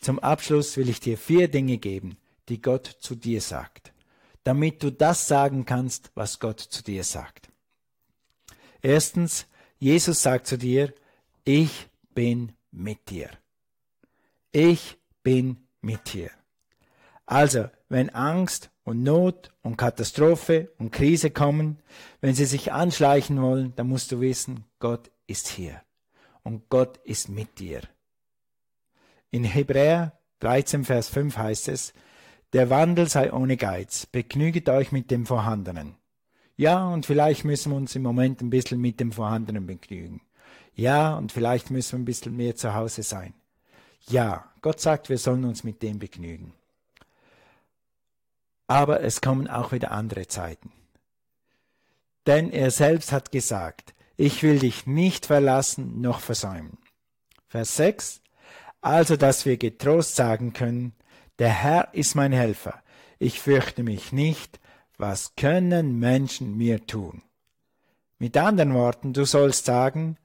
Zum 0.00 0.20
Abschluss 0.20 0.76
will 0.76 0.88
ich 0.88 1.00
dir 1.00 1.18
vier 1.18 1.48
Dinge 1.48 1.76
geben, 1.76 2.18
die 2.48 2.62
Gott 2.62 2.86
zu 3.00 3.16
dir 3.16 3.40
sagt, 3.40 3.92
damit 4.44 4.80
du 4.84 4.92
das 4.92 5.26
sagen 5.26 5.64
kannst, 5.64 6.12
was 6.14 6.38
Gott 6.38 6.60
zu 6.60 6.84
dir 6.84 7.02
sagt. 7.02 7.50
Erstens, 8.80 9.48
Jesus 9.80 10.22
sagt 10.22 10.46
zu 10.46 10.56
dir, 10.56 10.94
ich 11.42 11.88
bin 12.14 12.52
mit 12.70 13.10
dir. 13.10 13.28
Ich 14.52 14.98
bin 15.24 15.56
mit 15.80 16.12
dir. 16.12 16.30
Also, 17.26 17.70
wenn 17.88 18.10
Angst 18.10 18.70
und 18.84 19.02
Not 19.02 19.52
und 19.62 19.76
Katastrophe 19.76 20.70
und 20.78 20.92
Krise 20.92 21.32
kommen, 21.32 21.80
wenn 22.20 22.36
sie 22.36 22.44
sich 22.44 22.70
anschleichen 22.70 23.42
wollen, 23.42 23.74
dann 23.74 23.88
musst 23.88 24.12
du 24.12 24.20
wissen, 24.20 24.64
Gott 24.78 25.10
ist 25.26 25.48
hier 25.48 25.82
und 26.48 26.70
Gott 26.70 26.96
ist 27.04 27.28
mit 27.28 27.58
dir. 27.58 27.82
In 29.30 29.44
Hebräer 29.44 30.18
13, 30.40 30.86
Vers 30.86 31.10
5 31.10 31.36
heißt 31.36 31.68
es, 31.68 31.92
der 32.54 32.70
Wandel 32.70 33.06
sei 33.06 33.30
ohne 33.34 33.58
Geiz, 33.58 34.06
begnüget 34.06 34.70
euch 34.70 34.90
mit 34.90 35.10
dem 35.10 35.26
Vorhandenen. 35.26 35.96
Ja, 36.56 36.88
und 36.88 37.04
vielleicht 37.04 37.44
müssen 37.44 37.72
wir 37.72 37.76
uns 37.76 37.94
im 37.94 38.02
Moment 38.02 38.40
ein 38.40 38.48
bisschen 38.48 38.80
mit 38.80 38.98
dem 38.98 39.12
Vorhandenen 39.12 39.66
begnügen. 39.66 40.22
Ja, 40.74 41.18
und 41.18 41.32
vielleicht 41.32 41.70
müssen 41.70 41.92
wir 41.92 41.98
ein 41.98 42.04
bisschen 42.06 42.34
mehr 42.34 42.56
zu 42.56 42.72
Hause 42.72 43.02
sein. 43.02 43.34
Ja, 44.08 44.50
Gott 44.62 44.80
sagt, 44.80 45.10
wir 45.10 45.18
sollen 45.18 45.44
uns 45.44 45.64
mit 45.64 45.82
dem 45.82 45.98
begnügen. 45.98 46.54
Aber 48.66 49.02
es 49.02 49.20
kommen 49.20 49.48
auch 49.48 49.72
wieder 49.72 49.90
andere 49.90 50.26
Zeiten. 50.28 50.72
Denn 52.26 52.50
er 52.50 52.70
selbst 52.70 53.12
hat 53.12 53.32
gesagt, 53.32 53.92
ich 54.18 54.42
will 54.42 54.58
dich 54.58 54.86
nicht 54.86 55.26
verlassen 55.26 56.00
noch 56.00 56.20
versäumen. 56.20 56.76
Vers 57.46 57.76
6. 57.76 58.20
Also, 58.80 59.16
dass 59.16 59.46
wir 59.46 59.56
getrost 59.56 60.16
sagen 60.16 60.52
können, 60.52 60.92
der 61.38 61.50
Herr 61.50 61.94
ist 61.94 62.16
mein 62.16 62.32
Helfer, 62.32 62.82
ich 63.20 63.40
fürchte 63.40 63.82
mich 63.84 64.12
nicht, 64.12 64.60
was 64.98 65.36
können 65.36 66.00
Menschen 66.00 66.56
mir 66.56 66.84
tun? 66.84 67.22
Mit 68.18 68.36
anderen 68.36 68.74
Worten, 68.74 69.12
du 69.12 69.24
sollst 69.24 69.66
sagen 69.66 70.18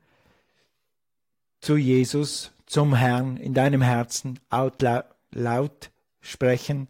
zu 1.62 1.77
Jesus, 1.77 2.51
zum 2.65 2.95
Herrn 2.95 3.38
in 3.38 3.53
deinem 3.53 3.84
Herzen 3.84 4.39
laut 5.32 5.91
sprechen, 6.19 6.88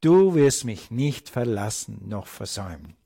du 0.00 0.34
wirst 0.34 0.64
mich 0.64 0.90
nicht 0.90 1.28
verlassen 1.28 2.00
noch 2.06 2.26
versäumen. 2.26 2.96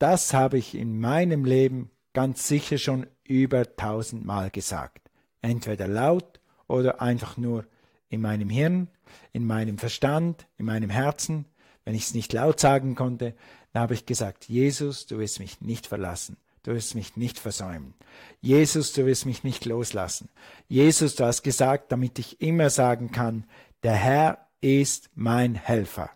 Das 0.00 0.34
habe 0.34 0.58
ich 0.58 0.74
in 0.74 0.98
meinem 0.98 1.44
Leben 1.44 1.90
ganz 2.14 2.48
sicher 2.48 2.78
schon 2.78 3.06
über 3.24 3.76
tausendmal 3.76 4.50
gesagt. 4.50 5.10
Entweder 5.42 5.86
laut 5.86 6.40
oder 6.66 7.02
einfach 7.02 7.36
nur 7.36 7.66
in 8.08 8.22
meinem 8.22 8.48
Hirn, 8.48 8.88
in 9.32 9.46
meinem 9.46 9.76
Verstand, 9.76 10.46
in 10.56 10.64
meinem 10.66 10.90
Herzen. 10.90 11.44
Wenn 11.84 11.94
ich 11.94 12.04
es 12.04 12.14
nicht 12.14 12.32
laut 12.32 12.60
sagen 12.60 12.94
konnte, 12.94 13.34
dann 13.72 13.82
habe 13.82 13.94
ich 13.94 14.06
gesagt, 14.06 14.48
Jesus, 14.48 15.06
du 15.06 15.18
wirst 15.18 15.40
mich 15.40 15.60
nicht 15.60 15.86
verlassen. 15.86 16.38
Du 16.62 16.72
wirst 16.72 16.94
mich 16.94 17.16
nicht 17.16 17.38
versäumen. 17.38 17.92
Jesus, 18.40 18.94
du 18.94 19.04
wirst 19.04 19.26
mich 19.26 19.44
nicht 19.44 19.66
loslassen. 19.66 20.30
Jesus, 20.66 21.14
du 21.14 21.24
hast 21.24 21.42
gesagt, 21.42 21.92
damit 21.92 22.18
ich 22.18 22.40
immer 22.40 22.70
sagen 22.70 23.10
kann, 23.10 23.44
der 23.82 23.92
Herr 23.92 24.46
ist 24.62 25.10
mein 25.14 25.56
Helfer. 25.56 26.10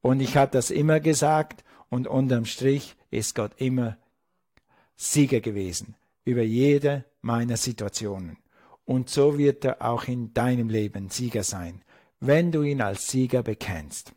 Und 0.00 0.18
ich 0.18 0.36
habe 0.36 0.50
das 0.50 0.72
immer 0.72 0.98
gesagt 0.98 1.62
und 1.90 2.08
unterm 2.08 2.44
Strich 2.44 2.96
ist 3.12 3.36
Gott 3.36 3.52
immer 3.56 3.98
Sieger 5.02 5.40
gewesen 5.40 5.96
über 6.24 6.42
jede 6.42 7.04
meiner 7.20 7.56
Situationen. 7.56 8.38
Und 8.84 9.10
so 9.10 9.36
wird 9.36 9.64
er 9.64 9.82
auch 9.82 10.04
in 10.04 10.32
deinem 10.32 10.68
Leben 10.68 11.10
Sieger 11.10 11.42
sein, 11.42 11.82
wenn 12.20 12.52
du 12.52 12.62
ihn 12.62 12.80
als 12.80 13.08
Sieger 13.08 13.42
bekennst. 13.42 14.12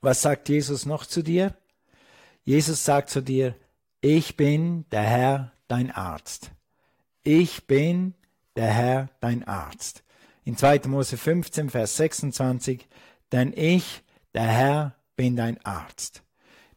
Was 0.00 0.22
sagt 0.22 0.48
Jesus 0.48 0.86
noch 0.86 1.04
zu 1.04 1.22
dir? 1.22 1.54
Jesus 2.44 2.84
sagt 2.84 3.10
zu 3.10 3.20
dir, 3.20 3.54
ich 4.00 4.36
bin 4.36 4.86
der 4.90 5.02
Herr, 5.02 5.52
dein 5.66 5.90
Arzt. 5.90 6.50
Ich 7.22 7.66
bin 7.66 8.14
der 8.56 8.68
Herr, 8.68 9.10
dein 9.20 9.46
Arzt. 9.46 10.02
In 10.44 10.56
2. 10.56 10.82
Mose 10.86 11.18
15, 11.18 11.68
Vers 11.68 11.96
26, 11.98 12.88
denn 13.32 13.52
ich, 13.54 14.02
der 14.32 14.46
Herr, 14.46 14.94
bin 15.14 15.36
dein 15.36 15.62
Arzt. 15.64 16.22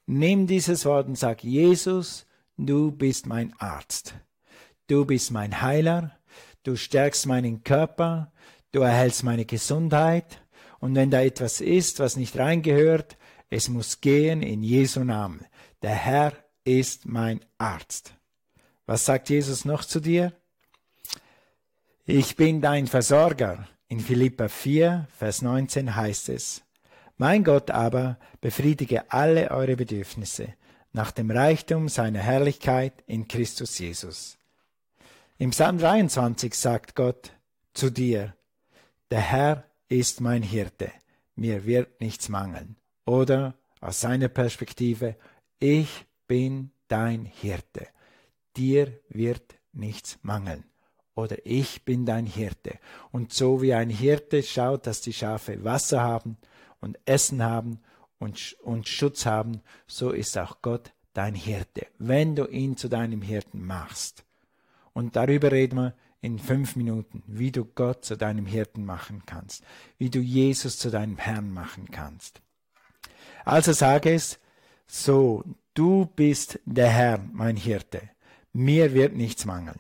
Nimm 0.08 0.46
dieses 0.46 0.84
Wort 0.86 1.08
und 1.08 1.18
sag, 1.18 1.44
Jesus, 1.44 2.26
du 2.66 2.92
bist 2.92 3.26
mein 3.26 3.54
Arzt. 3.60 4.16
Du 4.88 5.06
bist 5.06 5.32
mein 5.32 5.62
Heiler, 5.62 6.18
du 6.64 6.76
stärkst 6.76 7.26
meinen 7.26 7.64
Körper, 7.64 8.32
du 8.72 8.82
erhältst 8.82 9.24
meine 9.24 9.46
Gesundheit, 9.46 10.42
und 10.80 10.96
wenn 10.96 11.12
da 11.12 11.22
etwas 11.22 11.62
ist, 11.62 12.00
was 12.00 12.18
nicht 12.18 12.38
reingehört, 12.38 13.18
es 13.50 13.70
muss 13.70 14.02
gehen 14.02 14.42
in 14.42 14.64
Jesu 14.64 15.04
Namen. 15.04 15.46
Der 15.84 15.92
Herr 15.92 16.34
ist 16.64 17.06
mein 17.06 17.42
Arzt. 17.60 18.16
Was 18.88 19.06
sagt 19.06 19.30
Jesus 19.30 19.64
noch 19.64 19.86
zu 19.86 20.00
dir? 20.00 20.34
Ich 22.06 22.36
bin 22.36 22.62
dein 22.62 22.88
Versorger. 22.88 23.68
In 23.88 24.00
Philippa 24.00 24.48
4, 24.48 25.08
Vers 25.18 25.42
19 25.42 25.96
heißt 25.96 26.30
es, 26.30 26.64
Mein 27.18 27.44
Gott 27.44 27.70
aber 27.70 28.18
befriedige 28.40 29.12
alle 29.12 29.52
eure 29.52 29.76
Bedürfnisse 29.76 30.54
nach 30.94 31.12
dem 31.12 31.32
Reichtum 31.32 31.90
seiner 31.90 32.20
Herrlichkeit 32.20 33.04
in 33.08 33.28
Christus 33.28 33.80
Jesus. 33.80 34.38
Im 35.38 35.52
Psalm 35.52 35.78
23 35.78 36.54
sagt 36.54 36.96
Gott 36.96 37.32
zu 37.74 37.90
dir, 37.90 38.36
der 39.10 39.22
Herr 39.22 39.66
ist 39.88 40.22
mein 40.22 40.44
Hirte, 40.44 40.92
mir 41.36 41.66
wird 41.66 42.00
nichts 42.02 42.30
mangeln. 42.30 42.76
Oder 43.06 43.56
aus 43.80 44.00
seiner 44.00 44.28
Perspektive, 44.28 45.16
ich 45.60 46.06
bin 46.28 46.72
dein 46.88 47.26
Hirte, 47.26 47.88
dir 48.56 49.00
wird 49.10 49.56
nichts 49.74 50.20
mangeln. 50.22 50.64
Oder 51.16 51.38
ich 51.46 51.84
bin 51.84 52.06
dein 52.06 52.26
Hirte. 52.26 52.80
Und 53.12 53.34
so 53.34 53.62
wie 53.62 53.74
ein 53.74 53.90
Hirte 53.90 54.44
schaut, 54.44 54.88
dass 54.88 55.02
die 55.02 55.14
Schafe 55.14 55.64
Wasser 55.64 56.02
haben 56.02 56.38
und 56.80 56.98
Essen 57.06 57.44
haben 57.44 57.82
und, 58.22 58.56
und 58.62 58.88
Schutz 58.88 59.26
haben, 59.26 59.62
so 59.88 60.12
ist 60.12 60.38
auch 60.38 60.62
Gott 60.62 60.94
dein 61.14 61.34
Hirte, 61.34 61.88
wenn 61.98 62.36
du 62.36 62.46
ihn 62.46 62.78
zu 62.78 62.88
deinem 62.88 63.22
Hirten 63.24 63.66
machst. 63.66 64.24
Und 64.94 65.16
darüber 65.16 65.52
reden 65.52 65.78
wir 65.78 65.96
in 66.22 66.38
fünf 66.38 66.76
Minuten, 66.76 67.24
wie 67.26 67.52
du 67.52 67.66
Gott 67.66 68.06
zu 68.06 68.16
deinem 68.16 68.46
Hirten 68.46 68.86
machen 68.86 69.24
kannst, 69.26 69.64
wie 69.98 70.12
du 70.12 70.20
Jesus 70.20 70.78
zu 70.78 70.92
deinem 70.92 71.18
Herrn 71.18 71.52
machen 71.52 71.90
kannst. 71.90 72.42
Also 73.44 73.74
sage 73.74 74.14
es 74.14 74.40
so, 74.86 75.44
du 75.74 76.06
bist 76.06 76.60
der 76.66 76.90
Herr, 76.90 77.20
mein 77.34 77.56
Hirte, 77.56 78.02
mir 78.54 78.94
wird 78.94 79.16
nichts 79.16 79.46
mangeln. 79.46 79.80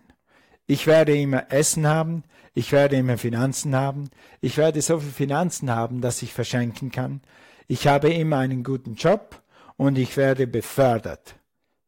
Ich 0.65 0.87
werde 0.87 1.15
immer 1.15 1.51
Essen 1.51 1.85
haben, 1.85 2.23
ich 2.55 2.71
werde 2.71 2.95
immer 2.95 3.19
Finanzen 3.19 3.75
haben, 3.75 4.09
ich 4.39 4.57
werde 4.57 4.81
so 4.81 4.99
viel 4.99 5.11
Finanzen 5.11 5.69
haben, 5.69 6.01
dass 6.01 6.23
ich 6.23 6.33
verschenken 6.33 6.91
kann, 6.91 7.21
ich 7.67 7.87
habe 7.87 8.11
immer 8.13 8.37
einen 8.37 8.63
guten 8.63 8.95
Job 8.95 9.41
und 9.77 9.97
ich 9.97 10.17
werde 10.17 10.47
befördert. 10.47 11.35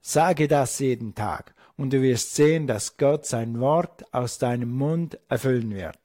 Sage 0.01 0.47
das 0.47 0.79
jeden 0.79 1.15
Tag 1.15 1.53
und 1.77 1.91
du 1.93 2.01
wirst 2.01 2.35
sehen, 2.35 2.67
dass 2.67 2.97
Gott 2.97 3.25
sein 3.25 3.59
Wort 3.59 4.13
aus 4.13 4.37
deinem 4.37 4.71
Mund 4.71 5.17
erfüllen 5.29 5.73
wird. 5.73 5.97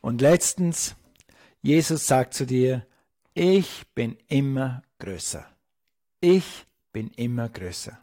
Und 0.00 0.20
letztens, 0.20 0.96
Jesus 1.62 2.06
sagt 2.06 2.34
zu 2.34 2.46
dir, 2.46 2.86
ich 3.34 3.86
bin 3.94 4.16
immer 4.28 4.82
größer. 4.98 5.46
Ich 6.20 6.66
bin 6.92 7.08
immer 7.16 7.48
größer. 7.48 7.98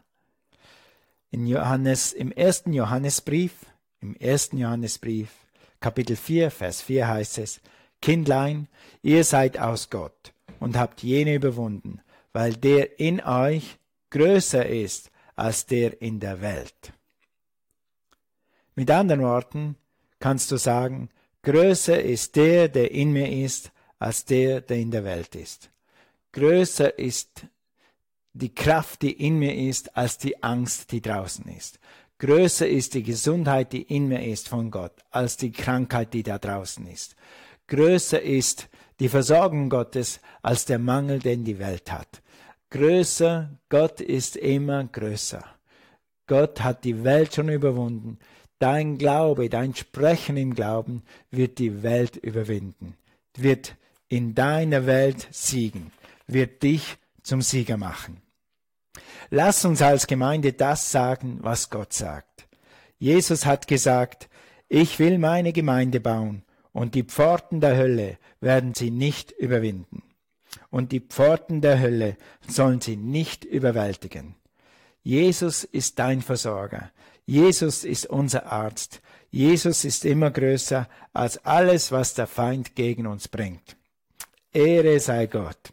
In 1.30 1.46
Johannes, 1.46 2.12
im 2.12 2.32
ersten 2.32 2.72
Johannesbrief, 2.72 3.52
im 4.00 4.16
ersten 4.16 4.56
Johannesbrief, 4.56 5.30
Kapitel 5.78 6.16
4, 6.16 6.50
Vers 6.50 6.82
4 6.82 7.06
heißt 7.06 7.38
es, 7.38 7.60
Kindlein, 8.00 8.68
ihr 9.02 9.24
seid 9.24 9.58
aus 9.58 9.90
Gott 9.90 10.32
und 10.58 10.76
habt 10.76 11.02
jene 11.02 11.34
überwunden, 11.34 12.00
weil 12.32 12.54
der 12.54 12.98
in 12.98 13.20
euch 13.20 13.78
größer 14.10 14.66
ist 14.66 15.10
als 15.36 15.66
der 15.66 16.00
in 16.02 16.20
der 16.20 16.40
Welt. 16.40 16.92
Mit 18.74 18.90
anderen 18.90 19.22
Worten 19.22 19.76
kannst 20.18 20.50
du 20.50 20.56
sagen, 20.56 21.08
größer 21.42 22.00
ist 22.02 22.36
der, 22.36 22.68
der 22.68 22.90
in 22.90 23.12
mir 23.12 23.30
ist, 23.44 23.72
als 23.98 24.24
der, 24.24 24.60
der 24.60 24.78
in 24.78 24.90
der 24.90 25.04
Welt 25.04 25.34
ist. 25.34 25.70
Größer 26.32 26.98
ist 26.98 27.46
die 28.32 28.54
Kraft, 28.54 29.02
die 29.02 29.12
in 29.12 29.38
mir 29.38 29.54
ist, 29.54 29.96
als 29.96 30.18
die 30.18 30.42
Angst, 30.42 30.92
die 30.92 31.00
draußen 31.00 31.46
ist. 31.48 31.78
Größer 32.18 32.68
ist 32.68 32.94
die 32.94 33.02
Gesundheit, 33.02 33.72
die 33.72 33.82
in 33.82 34.08
mir 34.08 34.24
ist 34.24 34.48
von 34.48 34.70
Gott, 34.70 34.92
als 35.10 35.36
die 35.36 35.52
Krankheit, 35.52 36.12
die 36.14 36.22
da 36.22 36.38
draußen 36.38 36.86
ist. 36.86 37.16
Größer 37.70 38.20
ist 38.20 38.68
die 39.00 39.08
Versorgung 39.08 39.70
Gottes 39.70 40.20
als 40.42 40.66
der 40.66 40.78
Mangel, 40.78 41.18
den 41.18 41.44
die 41.44 41.58
Welt 41.58 41.90
hat 41.90 42.20
größer, 42.70 43.50
Gott 43.68 44.00
ist 44.00 44.36
immer 44.36 44.84
größer. 44.84 45.44
Gott 46.26 46.62
hat 46.62 46.84
die 46.84 47.04
Welt 47.04 47.34
schon 47.34 47.48
überwunden. 47.48 48.18
Dein 48.60 48.98
Glaube, 48.98 49.48
dein 49.48 49.74
Sprechen 49.74 50.36
im 50.36 50.54
Glauben 50.54 51.02
wird 51.30 51.58
die 51.58 51.82
Welt 51.82 52.16
überwinden, 52.16 52.96
wird 53.36 53.76
in 54.08 54.34
deiner 54.34 54.86
Welt 54.86 55.28
siegen, 55.30 55.92
wird 56.26 56.62
dich 56.62 56.98
zum 57.22 57.42
Sieger 57.42 57.76
machen. 57.76 58.20
Lass 59.30 59.64
uns 59.64 59.82
als 59.82 60.06
Gemeinde 60.06 60.52
das 60.52 60.90
sagen, 60.90 61.38
was 61.42 61.70
Gott 61.70 61.92
sagt. 61.92 62.48
Jesus 62.98 63.46
hat 63.46 63.66
gesagt, 63.66 64.28
ich 64.68 64.98
will 64.98 65.18
meine 65.18 65.52
Gemeinde 65.52 66.00
bauen 66.00 66.42
und 66.72 66.94
die 66.94 67.02
Pforten 67.04 67.60
der 67.60 67.76
Hölle 67.76 68.18
werden 68.40 68.74
sie 68.74 68.90
nicht 68.90 69.32
überwinden. 69.32 70.02
Und 70.70 70.92
die 70.92 71.00
Pforten 71.00 71.60
der 71.60 71.80
Hölle 71.80 72.16
sollen 72.46 72.80
sie 72.80 72.96
nicht 72.96 73.44
überwältigen. 73.44 74.36
Jesus 75.02 75.64
ist 75.64 75.98
dein 75.98 76.22
Versorger. 76.22 76.90
Jesus 77.26 77.84
ist 77.84 78.06
unser 78.06 78.46
Arzt. 78.50 79.00
Jesus 79.30 79.84
ist 79.84 80.04
immer 80.04 80.30
größer 80.30 80.88
als 81.12 81.44
alles, 81.44 81.92
was 81.92 82.14
der 82.14 82.26
Feind 82.26 82.74
gegen 82.74 83.06
uns 83.06 83.28
bringt. 83.28 83.76
Ehre 84.52 84.98
sei 84.98 85.26
Gott. 85.26 85.72